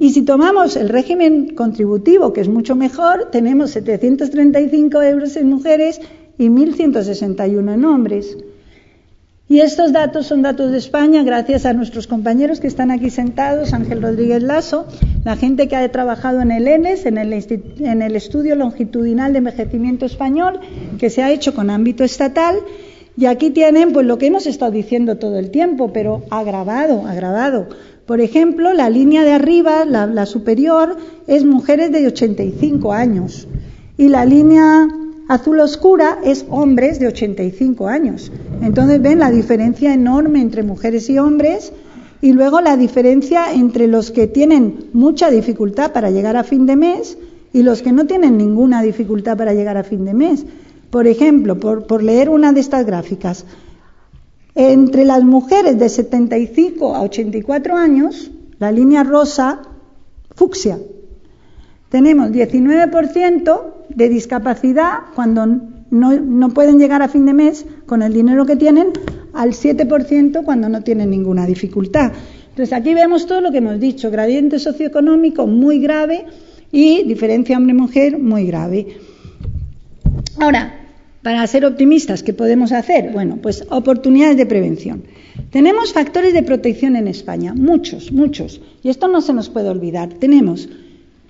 [0.00, 6.00] Y si tomamos el régimen contributivo, que es mucho mejor, tenemos 735 euros en mujeres
[6.36, 8.36] y 1.161 en hombres.
[9.46, 13.74] Y estos datos son datos de España gracias a nuestros compañeros que están aquí sentados,
[13.74, 14.86] Ángel Rodríguez Lazo,
[15.22, 20.60] la gente que ha trabajado en el ENES, en el, Estudio Longitudinal de Envejecimiento Español,
[20.98, 22.56] que se ha hecho con ámbito estatal.
[23.18, 27.68] Y aquí tienen pues lo que hemos estado diciendo todo el tiempo, pero agravado, agravado.
[28.06, 33.46] Por ejemplo, la línea de arriba, la superior, es mujeres de 85 años.
[33.98, 34.88] Y la línea
[35.28, 38.30] azul oscura es hombres de 85 años.
[38.62, 41.72] Entonces ven la diferencia enorme entre mujeres y hombres
[42.20, 46.76] y luego la diferencia entre los que tienen mucha dificultad para llegar a fin de
[46.76, 47.18] mes
[47.52, 50.44] y los que no tienen ninguna dificultad para llegar a fin de mes.
[50.90, 53.44] Por ejemplo, por, por leer una de estas gráficas,
[54.54, 59.62] entre las mujeres de 75 a 84 años, la línea rosa,
[60.34, 60.78] fucsia,
[61.88, 65.46] tenemos 19% de discapacidad cuando
[65.90, 68.88] no, pueden llegar a fin de mes con el dinero que tienen
[69.32, 72.12] al 7% cuando no tienen ninguna dificultad.
[72.50, 76.26] Entonces aquí vemos todo lo que hemos dicho, gradiente socioeconómico muy grave
[76.70, 78.96] y diferencia hombre-mujer muy grave.
[80.38, 80.80] Ahora,
[81.22, 83.10] para ser optimistas, ¿qué podemos hacer?
[83.12, 85.04] Bueno, pues oportunidades de prevención.
[85.50, 90.12] Tenemos factores de protección en España, muchos, muchos, y esto no se nos puede olvidar.
[90.14, 90.68] Tenemos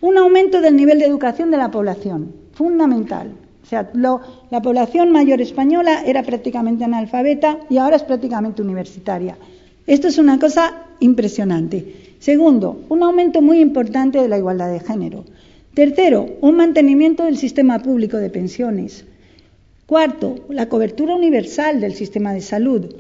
[0.01, 3.33] un aumento del nivel de educación de la población, fundamental.
[3.63, 9.39] O sea, la población mayor española era prácticamente analfabeta y ahora es prácticamente universitaria.
[9.87, 12.15] Esto es una cosa impresionante.
[12.19, 15.25] Segundo, un aumento muy importante de la igualdad de género.
[15.73, 19.07] Tercero, un mantenimiento del sistema público de pensiones.
[19.87, 22.95] Cuarto, la cobertura universal del sistema de salud.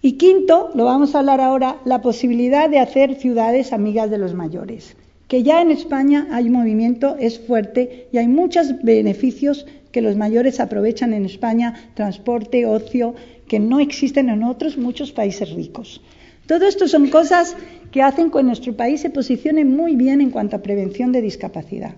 [0.00, 4.34] Y quinto, lo vamos a hablar ahora, la posibilidad de hacer ciudades amigas de los
[4.34, 4.96] mayores
[5.28, 10.58] que ya en España hay movimiento, es fuerte y hay muchos beneficios que los mayores
[10.58, 13.14] aprovechan en España, transporte, ocio,
[13.46, 16.00] que no existen en otros muchos países ricos.
[16.46, 17.56] Todo esto son cosas
[17.92, 21.94] que hacen que nuestro país se posicione muy bien en cuanto a prevención de discapacidad.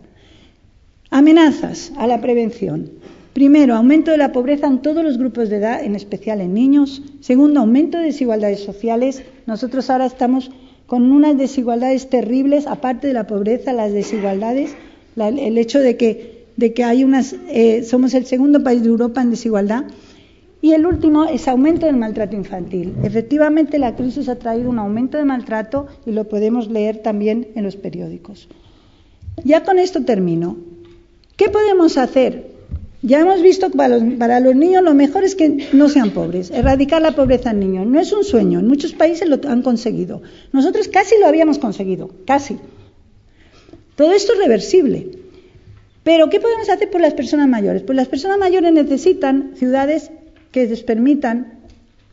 [1.11, 2.91] Amenazas a la prevención.
[3.33, 7.03] Primero, aumento de la pobreza en todos los grupos de edad, en especial en niños.
[7.20, 9.22] Segundo, aumento de desigualdades sociales.
[9.47, 10.51] Nosotros ahora estamos
[10.91, 14.74] con unas desigualdades terribles, aparte de la pobreza, las desigualdades,
[15.16, 19.22] el hecho de que, de que hay unas, eh, somos el segundo país de Europa
[19.22, 19.84] en desigualdad.
[20.61, 22.95] Y el último es aumento del maltrato infantil.
[23.05, 27.62] Efectivamente, la crisis ha traído un aumento de maltrato y lo podemos leer también en
[27.62, 28.49] los periódicos.
[29.45, 30.57] Ya con esto termino.
[31.36, 32.49] ¿Qué podemos hacer
[33.03, 37.01] ya hemos visto que para los, niños lo mejor es que no sean pobres, erradicar
[37.01, 37.86] la pobreza en niños.
[37.86, 40.20] No es un sueño, en muchos países lo han conseguido.
[40.53, 42.59] Nosotros casi lo habíamos conseguido, casi.
[43.96, 45.11] Todo esto es reversible.
[46.03, 47.82] Pero, ¿qué podemos hacer por las personas mayores?
[47.82, 50.11] Pues las personas mayores necesitan ciudades
[50.51, 51.61] que les permitan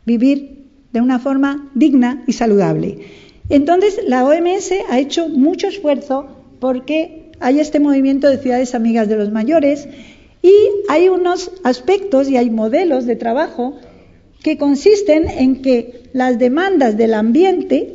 [0.06, 2.98] vivir de una forma digna y saludable.
[3.50, 6.28] Entonces, la OMS ha hecho mucho esfuerzo
[6.60, 9.88] porque hay este movimiento de ciudades amigas de los mayores
[10.48, 13.76] y hay unos aspectos y hay modelos de trabajo
[14.42, 17.94] que consisten en que las demandas del ambiente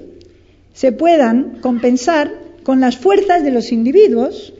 [0.73, 2.31] se puedan compensar
[2.63, 4.53] con las fuerzas de los individuos,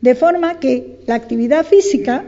[0.00, 2.24] de forma que la actividad física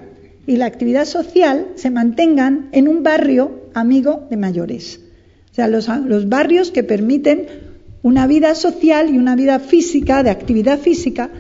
[0.47, 5.01] y la actividad social se mantengan en un barrio amigo de mayores.
[5.51, 7.47] O sea, los, barrios que permiten
[8.03, 11.31] una vida social y una vida física, de actividad física.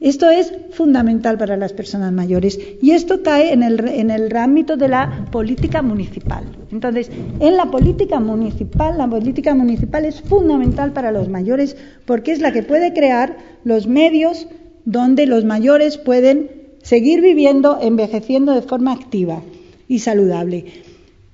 [0.00, 4.76] Esto es fundamental para las personas mayores y esto cae en el, en el ámbito
[4.76, 6.44] de la política municipal.
[6.70, 11.76] Entonces, en la política municipal, la política municipal es fundamental para los mayores
[12.06, 14.46] porque es la que puede crear los medios
[14.84, 16.50] donde los mayores pueden
[16.82, 19.42] seguir viviendo, envejeciendo de forma activa
[19.88, 20.64] y saludable.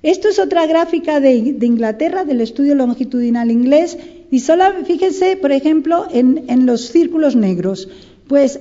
[0.03, 3.97] Esto es otra gráfica de, Inglaterra, del estudio longitudinal inglés,
[4.29, 7.89] y solo fíjense, por ejemplo, en, los círculos negros.
[8.27, 8.59] Pues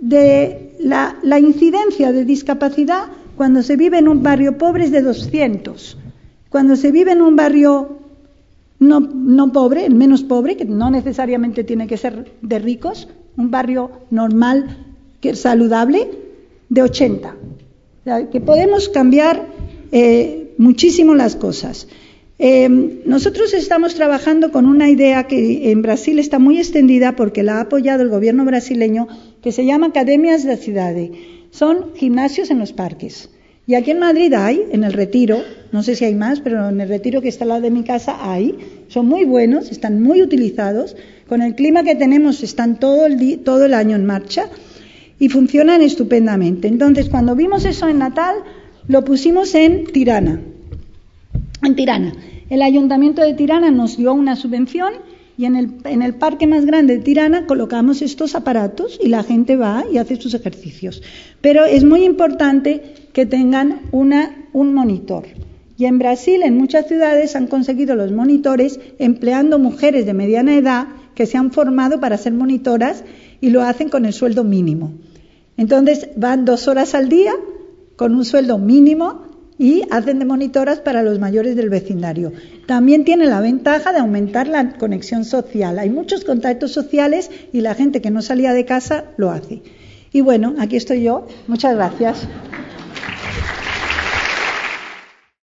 [0.00, 5.96] de la, incidencia de discapacidad cuando se vive en un barrio pobre es de 200.
[6.48, 7.98] Cuando se vive en un barrio
[8.78, 13.50] no, no pobre, el menos pobre, que no necesariamente tiene que ser de ricos, un
[13.50, 14.78] barrio normal,
[15.20, 16.10] que es saludable,
[16.68, 17.28] de 80.
[17.28, 19.46] O sea, que podemos cambiar
[19.92, 21.88] eh, muchísimo las cosas.
[22.42, 27.58] Eh, nosotros estamos trabajando con una idea que en Brasil está muy extendida porque la
[27.58, 29.08] ha apoyado el gobierno brasileño,
[29.42, 30.96] que se llama Academias de Ciudad.
[31.50, 33.28] Son gimnasios en los parques.
[33.66, 36.80] Y aquí en Madrid hay, en el Retiro, no sé si hay más, pero en
[36.80, 38.56] el Retiro que está al lado de mi casa hay.
[38.88, 40.96] Son muy buenos, están muy utilizados.
[41.28, 44.48] Con el clima que tenemos están todo el, todo el año en marcha
[45.18, 46.68] y funcionan estupendamente.
[46.68, 48.36] Entonces, cuando vimos eso en Natal,
[48.88, 50.40] lo pusimos en Tirana.
[51.62, 52.12] En Tirana.
[52.48, 54.94] El ayuntamiento de Tirana nos dio una subvención
[55.36, 59.22] y en el, en el, parque más grande de Tirana colocamos estos aparatos y la
[59.22, 61.02] gente va y hace sus ejercicios.
[61.40, 65.24] Pero es muy importante que tengan una, un monitor.
[65.76, 70.88] Y en Brasil, en muchas ciudades, han conseguido los monitores empleando mujeres de mediana edad
[71.14, 73.04] que se han formado para ser monitoras
[73.40, 74.92] y lo hacen con el sueldo mínimo.
[75.56, 77.32] Entonces van dos horas al día
[77.96, 79.29] con un sueldo mínimo
[79.60, 82.32] y hacen de monitoras para los mayores del vecindario.
[82.66, 85.78] También tiene la ventaja de aumentar la conexión social.
[85.78, 89.60] Hay muchos contactos sociales y la gente que no salía de casa lo hace.
[90.12, 91.26] Y bueno, aquí estoy yo.
[91.46, 92.26] Muchas gracias.